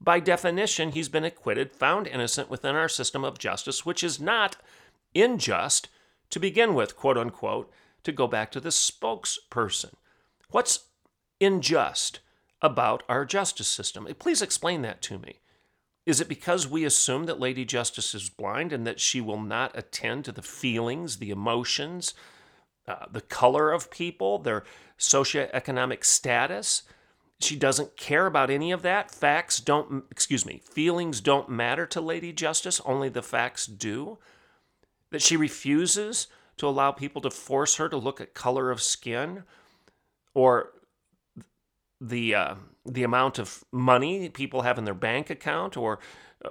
By 0.00 0.18
definition, 0.20 0.92
he's 0.92 1.08
been 1.08 1.24
acquitted, 1.24 1.72
found 1.72 2.06
innocent 2.06 2.50
within 2.50 2.74
our 2.74 2.88
system 2.88 3.24
of 3.24 3.38
justice, 3.38 3.86
which 3.86 4.02
is 4.02 4.20
not 4.20 4.56
unjust 5.14 5.88
to 6.30 6.40
begin 6.40 6.74
with, 6.74 6.96
quote 6.96 7.16
unquote, 7.16 7.70
to 8.02 8.12
go 8.12 8.26
back 8.26 8.50
to 8.52 8.60
the 8.60 8.70
spokesperson. 8.70 9.94
What's 10.50 10.86
unjust 11.40 12.20
about 12.62 13.02
our 13.08 13.24
justice 13.24 13.68
system? 13.68 14.06
Please 14.18 14.42
explain 14.42 14.82
that 14.82 15.02
to 15.02 15.18
me. 15.18 15.40
Is 16.06 16.20
it 16.20 16.28
because 16.28 16.68
we 16.68 16.84
assume 16.84 17.24
that 17.24 17.40
Lady 17.40 17.64
Justice 17.64 18.14
is 18.14 18.28
blind 18.28 18.72
and 18.72 18.86
that 18.86 19.00
she 19.00 19.20
will 19.20 19.40
not 19.40 19.76
attend 19.76 20.24
to 20.24 20.32
the 20.32 20.42
feelings, 20.42 21.16
the 21.16 21.30
emotions, 21.30 22.14
uh, 22.86 23.06
the 23.10 23.20
color 23.20 23.72
of 23.72 23.90
people, 23.90 24.38
their 24.38 24.62
socioeconomic 24.98 26.04
status? 26.04 26.84
She 27.40 27.56
doesn't 27.56 27.96
care 27.96 28.26
about 28.26 28.50
any 28.50 28.70
of 28.70 28.82
that. 28.82 29.10
Facts 29.10 29.58
don't, 29.58 30.04
excuse 30.10 30.46
me, 30.46 30.62
feelings 30.64 31.20
don't 31.20 31.48
matter 31.48 31.86
to 31.86 32.00
Lady 32.00 32.32
Justice, 32.32 32.80
only 32.86 33.08
the 33.08 33.22
facts 33.22 33.66
do. 33.66 34.18
That 35.10 35.22
she 35.22 35.36
refuses 35.36 36.28
to 36.56 36.68
allow 36.68 36.92
people 36.92 37.20
to 37.22 37.30
force 37.30 37.76
her 37.76 37.88
to 37.88 37.96
look 37.96 38.20
at 38.20 38.32
color 38.32 38.70
of 38.70 38.80
skin 38.80 39.42
or 40.36 40.72
the 41.98 42.34
uh, 42.34 42.54
the 42.84 43.02
amount 43.02 43.38
of 43.38 43.64
money 43.72 44.28
people 44.28 44.62
have 44.62 44.76
in 44.76 44.84
their 44.84 44.92
bank 44.92 45.30
account 45.30 45.78
or 45.78 45.98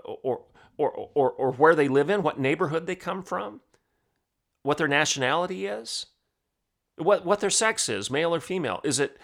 or 0.03 0.41
or 0.75 1.09
or, 1.13 1.31
or 1.31 1.51
where 1.51 1.75
they 1.75 1.87
live 1.87 2.09
in, 2.09 2.23
what 2.23 2.39
neighborhood 2.39 2.87
they 2.87 2.95
come 2.95 3.21
from, 3.21 3.61
what 4.63 4.79
their 4.79 4.87
nationality 4.87 5.67
is, 5.67 6.07
what 6.97 7.23
what 7.25 7.41
their 7.41 7.51
sex 7.51 7.87
is, 7.87 8.09
male 8.09 8.33
or 8.33 8.39
female. 8.39 8.81
Is 8.83 8.99
it 8.99 9.19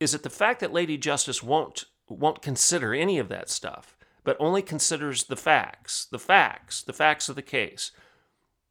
is 0.00 0.14
it 0.14 0.22
the 0.22 0.30
fact 0.30 0.60
that 0.60 0.72
Lady 0.72 0.96
Justice 0.96 1.42
won't 1.42 1.84
won't 2.08 2.40
consider 2.40 2.94
any 2.94 3.18
of 3.18 3.28
that 3.28 3.50
stuff, 3.50 3.98
but 4.24 4.38
only 4.40 4.62
considers 4.62 5.24
the 5.24 5.36
facts, 5.36 6.06
the 6.10 6.18
facts, 6.18 6.82
the 6.82 6.94
facts 6.94 7.28
of 7.28 7.36
the 7.36 7.42
case? 7.42 7.92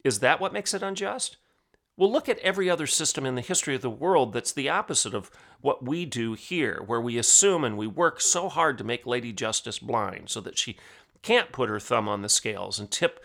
Is 0.04 0.22
that 0.22 0.40
what 0.40 0.54
makes 0.54 0.74
it 0.74 0.82
unjust? 0.82 1.38
Well, 1.98 2.12
look 2.12 2.28
at 2.28 2.40
every 2.40 2.70
other 2.70 2.88
system 2.88 3.26
in 3.26 3.36
the 3.36 3.42
history 3.42 3.76
of 3.76 3.82
the 3.82 3.90
world 3.90 4.34
that's 4.34 4.52
the 4.52 4.68
opposite 4.68 5.14
of 5.14 5.32
what 5.62 5.86
we 5.86 6.06
do 6.06 6.34
here, 6.34 6.84
where 6.86 7.00
we 7.00 7.18
assume 7.18 7.64
and 7.64 7.78
we 7.78 7.88
work 7.88 8.20
so 8.20 8.50
hard 8.50 8.78
to 8.78 8.84
make 8.84 9.06
Lady 9.06 9.32
Justice 9.32 9.80
blind 9.80 10.30
so 10.30 10.42
that 10.42 10.58
she 10.58 10.78
can't 11.22 11.54
put 11.54 11.70
her 11.70 11.80
thumb 11.80 12.10
on 12.10 12.22
the 12.22 12.30
scales 12.30 12.80
and 12.80 12.92
tip 12.92 13.24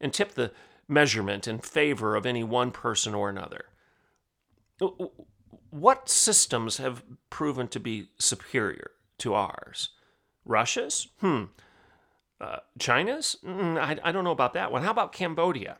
and 0.00 0.14
tip 0.14 0.34
the 0.34 0.52
measurement 0.86 1.48
in 1.48 1.58
favor 1.58 2.14
of 2.14 2.24
any 2.24 2.44
one 2.44 2.70
person 2.70 3.14
or 3.14 3.28
another 3.28 3.66
what 5.72 6.08
systems 6.08 6.76
have 6.76 7.02
proven 7.30 7.66
to 7.68 7.80
be 7.80 8.08
superior 8.18 8.90
to 9.18 9.34
ours? 9.34 9.90
Russia's? 10.44 11.08
Hmm. 11.20 11.44
Uh, 12.40 12.58
China's? 12.78 13.36
Mm, 13.44 13.78
I, 13.78 13.98
I, 14.02 14.12
don't 14.12 14.24
know 14.24 14.32
about 14.32 14.52
that 14.54 14.70
one. 14.70 14.82
How 14.82 14.90
about 14.90 15.12
Cambodia? 15.12 15.78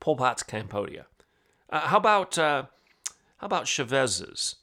Pol 0.00 0.16
Pot's 0.16 0.42
Cambodia. 0.42 1.06
Uh, 1.70 1.80
how 1.80 1.96
about 1.96 2.38
uh, 2.38 2.64
how 3.38 3.46
about 3.46 3.66
Chavez's 3.66 4.56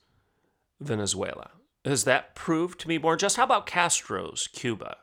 Venezuela? 0.80 1.52
Has 1.84 2.04
that 2.04 2.36
proved 2.36 2.80
to 2.82 2.88
be 2.88 2.98
more 2.98 3.16
just? 3.16 3.38
How 3.38 3.44
about 3.44 3.66
Castro's 3.66 4.48
Cuba? 4.48 4.98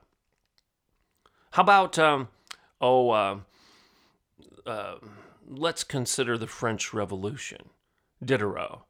How 1.53 1.63
about 1.63 1.99
um, 1.99 2.29
oh 2.81 3.11
uh, 3.11 3.39
uh, 4.69 4.97
let's 5.47 5.83
consider 5.83 6.37
the 6.37 6.47
French 6.47 6.93
Revolution, 6.93 7.71
Diderot. 8.23 8.81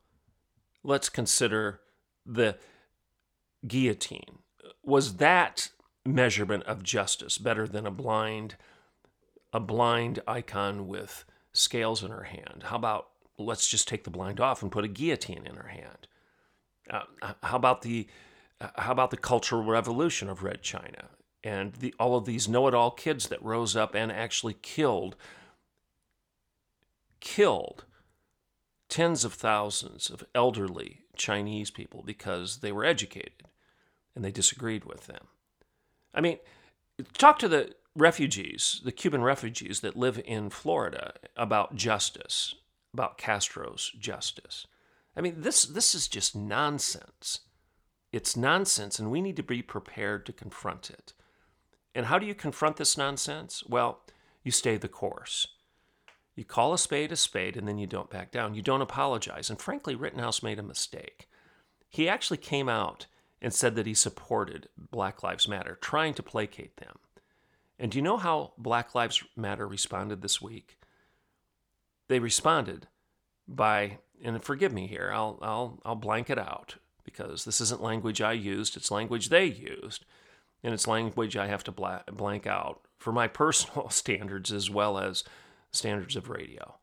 Let's 0.83 1.09
consider 1.09 1.81
the 2.27 2.59
guillotine. 3.67 4.41
Was 4.83 5.17
that 5.17 5.71
measurement 6.05 6.65
of 6.65 6.83
justice 6.83 7.39
better 7.39 7.67
than 7.67 7.87
a 7.87 7.91
blind, 7.91 8.57
a 9.53 9.61
blind 9.61 10.21
icon 10.27 10.89
with 10.89 11.25
scales 11.59 12.03
in 12.03 12.11
her 12.11 12.25
hand? 12.25 12.65
How 12.65 12.77
about 12.77 13.09
let's 13.39 13.69
just 13.69 13.89
take 13.89 14.05
the 14.05 14.11
blind 14.11 14.41
off 14.41 14.63
and 14.63 14.73
put 14.73 14.85
a 14.85 14.89
guillotine 14.89 15.47
in 15.47 15.57
her 15.57 15.69
hand? 15.69 16.09
Uh, 16.91 17.33
how 17.43 17.57
about 17.57 17.83
the 17.83 18.09
uh, 18.61 18.69
how 18.77 18.93
about 18.93 19.11
the 19.11 19.17
Cultural 19.17 19.63
Revolution 19.63 20.29
of 20.29 20.43
Red 20.43 20.63
China 20.63 21.11
and 21.45 21.75
the, 21.75 21.95
all 22.01 22.17
of 22.17 22.25
these 22.25 22.49
know-it-all 22.49 22.91
kids 22.93 23.29
that 23.29 23.43
rose 23.43 23.77
up 23.77 23.95
and 23.95 24.11
actually 24.11 24.55
killed 24.55 25.17
killed 27.21 27.85
tens 28.89 29.25
of 29.25 29.35
thousands 29.35 30.09
of 30.09 30.25
elderly 30.35 31.03
Chinese 31.17 31.71
people 31.71 32.03
because 32.05 32.59
they 32.59 32.73
were 32.73 32.85
educated 32.85 33.45
and 34.15 34.25
they 34.25 34.31
disagreed 34.31 34.85
with 34.85 35.07
them. 35.07 35.27
I 36.15 36.21
mean, 36.21 36.39
talk 37.15 37.39
to 37.41 37.49
the 37.49 37.75
refugees, 38.01 38.81
the 38.85 38.93
Cuban 38.93 39.23
refugees 39.23 39.81
that 39.81 39.97
live 39.97 40.21
in 40.25 40.51
Florida 40.51 41.15
about 41.37 41.75
justice, 41.75 42.55
about 42.95 43.19
Castro's 43.19 43.93
justice. 43.99 44.67
I 45.17 45.21
mean, 45.21 45.41
this 45.41 45.65
this 45.65 45.95
is 45.95 46.09
just 46.09 46.37
nonsense. 46.37 47.41
It's 48.13 48.37
nonsense, 48.37 48.99
and 48.99 49.11
we 49.11 49.21
need 49.21 49.37
to 49.37 49.43
be 49.43 49.63
prepared 49.63 50.25
to 50.27 50.33
confront 50.33 50.91
it. 50.91 51.13
And 51.95 52.07
how 52.07 52.19
do 52.19 52.27
you 52.27 52.35
confront 52.35 52.77
this 52.77 52.97
nonsense? 52.97 53.63
Well, 53.69 54.01
you 54.43 54.53
stay 54.53 54.77
the 54.77 54.89
course. 54.89 55.49
You 56.37 56.45
call 56.45 56.73
a 56.73 56.79
spade 56.79 57.11
a 57.11 57.17
spade, 57.17 57.57
and 57.57 57.67
then 57.67 57.79
you 57.79 57.87
don't 57.87 58.11
back 58.11 58.31
down. 58.31 58.55
You 58.55 58.63
don't 58.63 58.81
apologize. 58.81 59.51
And 59.51 59.61
frankly, 59.61 59.97
Rittenhouse 59.97 60.43
made 60.43 60.61
a 60.61 60.63
mistake. 60.63 61.29
He 61.89 62.09
actually 62.09 62.37
came 62.37 62.69
out 62.69 63.07
and 63.43 63.53
said 63.53 63.75
that 63.75 63.87
he 63.87 63.95
supported 63.95 64.69
Black 64.77 65.23
Lives 65.23 65.49
Matter, 65.49 65.77
trying 65.81 66.15
to 66.15 66.23
placate 66.23 66.77
them. 66.77 66.99
And 67.79 67.93
do 67.93 67.99
you 67.99 68.03
know 68.03 68.17
how 68.17 68.53
Black 68.59 68.95
Lives 68.95 69.23
Matter 69.37 69.67
responded 69.67 70.21
this 70.21 70.43
week? 70.43 70.79
They 72.09 72.19
responded 72.19 72.89
by, 73.47 73.99
and 74.23 74.43
forgive 74.43 74.73
me 74.73 74.87
here, 74.87 75.11
I'll, 75.13 75.39
I'll, 75.43 75.81
I'll 75.85 75.95
blank 75.95 76.31
it 76.31 76.39
out 76.39 76.77
because 77.05 77.45
this 77.45 77.61
isn't 77.61 77.83
language 77.83 78.21
I 78.21 78.33
used, 78.33 78.77
it's 78.77 78.91
language 78.91 79.29
they 79.29 79.45
used. 79.45 80.05
And 80.63 80.75
it's 80.75 80.89
language 80.89 81.37
I 81.37 81.47
have 81.47 81.63
to 81.65 82.03
blank 82.13 82.47
out 82.47 82.81
for 82.99 83.13
my 83.13 83.29
personal 83.43 83.91
standards 83.91 84.53
as 84.53 84.69
well 84.69 84.99
as 84.99 85.23
standards 85.71 86.17
of 86.17 86.29
radio. 86.29 86.79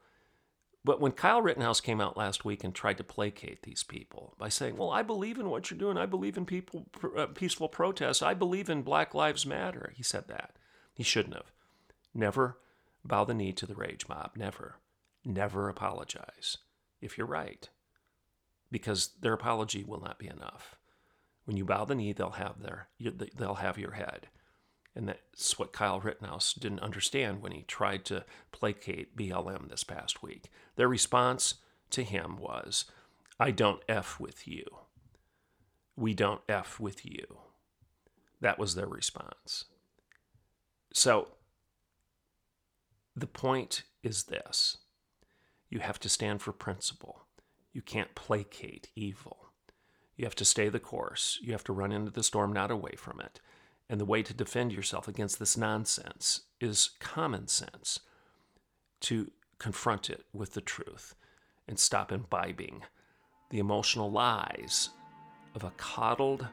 But 0.85 1.01
when 1.01 1.13
Kyle 1.13 1.41
Rittenhouse 1.41 1.81
came 1.81 1.99
out 1.99 2.15
last 2.15 2.45
week 2.45 2.63
and 2.63 2.73
tried 2.73 2.97
to 2.99 3.03
placate 3.03 3.63
these 3.63 3.83
people 3.83 4.35
by 4.37 4.49
saying, 4.49 4.77
Well, 4.77 4.91
I 4.91 5.01
believe 5.01 5.39
in 5.39 5.49
what 5.49 5.69
you're 5.69 5.79
doing. 5.79 5.97
I 5.97 6.05
believe 6.05 6.37
in 6.37 6.45
people, 6.45 6.85
uh, 7.17 7.25
peaceful 7.25 7.67
protests. 7.67 8.21
I 8.21 8.35
believe 8.35 8.69
in 8.69 8.83
Black 8.83 9.15
Lives 9.15 9.47
Matter. 9.47 9.91
He 9.95 10.03
said 10.03 10.27
that. 10.27 10.55
He 10.95 11.03
shouldn't 11.03 11.35
have. 11.35 11.51
Never 12.13 12.57
bow 13.03 13.25
the 13.25 13.33
knee 13.33 13.51
to 13.53 13.67
the 13.67 13.75
rage 13.75 14.07
mob. 14.07 14.31
Never. 14.35 14.77
Never 15.23 15.69
apologize 15.69 16.57
if 17.01 17.17
you're 17.17 17.27
right. 17.27 17.69
Because 18.71 19.09
their 19.21 19.33
apology 19.33 19.83
will 19.83 20.01
not 20.01 20.17
be 20.17 20.27
enough. 20.27 20.77
When 21.43 21.57
you 21.57 21.65
bow 21.65 21.85
the 21.85 21.93
knee, 21.93 22.13
they'll 22.13 22.31
have 22.31 22.61
their 22.61 22.87
they'll 22.99 23.55
have 23.55 23.77
your 23.77 23.91
head. 23.91 24.27
And 24.95 25.09
that's 25.09 25.59
what 25.59 25.73
Kyle 25.73 25.99
Rittenhouse 25.99 26.53
didn't 26.53 26.79
understand 26.79 27.41
when 27.41 27.51
he 27.51 27.63
tried 27.63 28.05
to 28.05 28.23
placate 28.53 29.17
BLM 29.17 29.69
this 29.69 29.83
past 29.83 30.23
week. 30.23 30.49
Their 30.77 30.87
response 30.87 31.55
to 31.91 32.03
him 32.03 32.37
was, 32.37 32.85
I 33.37 33.51
don't 33.51 33.83
F 33.89 34.19
with 34.19 34.47
you. 34.47 34.63
We 35.97 36.13
don't 36.13 36.41
F 36.47 36.79
with 36.79 37.05
you. 37.05 37.39
That 38.39 38.57
was 38.57 38.75
their 38.75 38.87
response. 38.87 39.65
So 40.95 41.27
the 43.17 43.27
point 43.27 43.83
is 44.01 44.23
this 44.23 44.77
you 45.69 45.79
have 45.79 45.99
to 45.99 46.09
stand 46.09 46.41
for 46.41 46.53
principle. 46.53 47.25
You 47.73 47.81
can't 47.81 48.15
placate 48.15 48.87
evil. 48.95 49.51
You 50.15 50.23
have 50.23 50.35
to 50.35 50.45
stay 50.45 50.69
the 50.69 50.79
course. 50.79 51.37
You 51.41 51.51
have 51.51 51.65
to 51.65 51.73
run 51.73 51.91
into 51.91 52.11
the 52.11 52.23
storm, 52.23 52.53
not 52.53 52.71
away 52.71 52.93
from 52.97 53.19
it. 53.19 53.41
And 53.89 53.99
the 53.99 54.05
way 54.05 54.23
to 54.23 54.33
defend 54.33 54.71
yourself 54.71 55.09
against 55.09 55.37
this 55.37 55.57
nonsense 55.57 56.43
is 56.61 56.91
common 56.99 57.49
sense 57.49 57.99
to 59.01 59.29
confront 59.59 60.09
it 60.09 60.23
with 60.31 60.53
the 60.53 60.61
truth 60.61 61.13
and 61.67 61.77
stop 61.77 62.13
imbibing 62.13 62.83
the 63.49 63.59
emotional 63.59 64.09
lies 64.09 64.91
of 65.55 65.65
a 65.65 65.73
coddled 65.75 66.47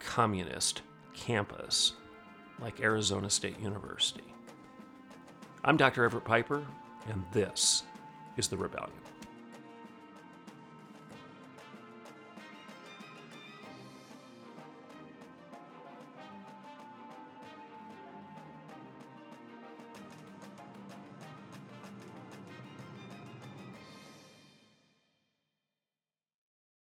communist 0.00 0.82
campus 1.14 1.92
like 2.60 2.80
Arizona 2.80 3.30
State 3.30 3.58
University. 3.60 4.24
I'm 5.64 5.76
Dr. 5.76 6.04
Everett 6.04 6.24
Piper, 6.24 6.64
and 7.10 7.24
this 7.32 7.82
is 8.36 8.48
The 8.48 8.56
Rebellion. 8.56 9.05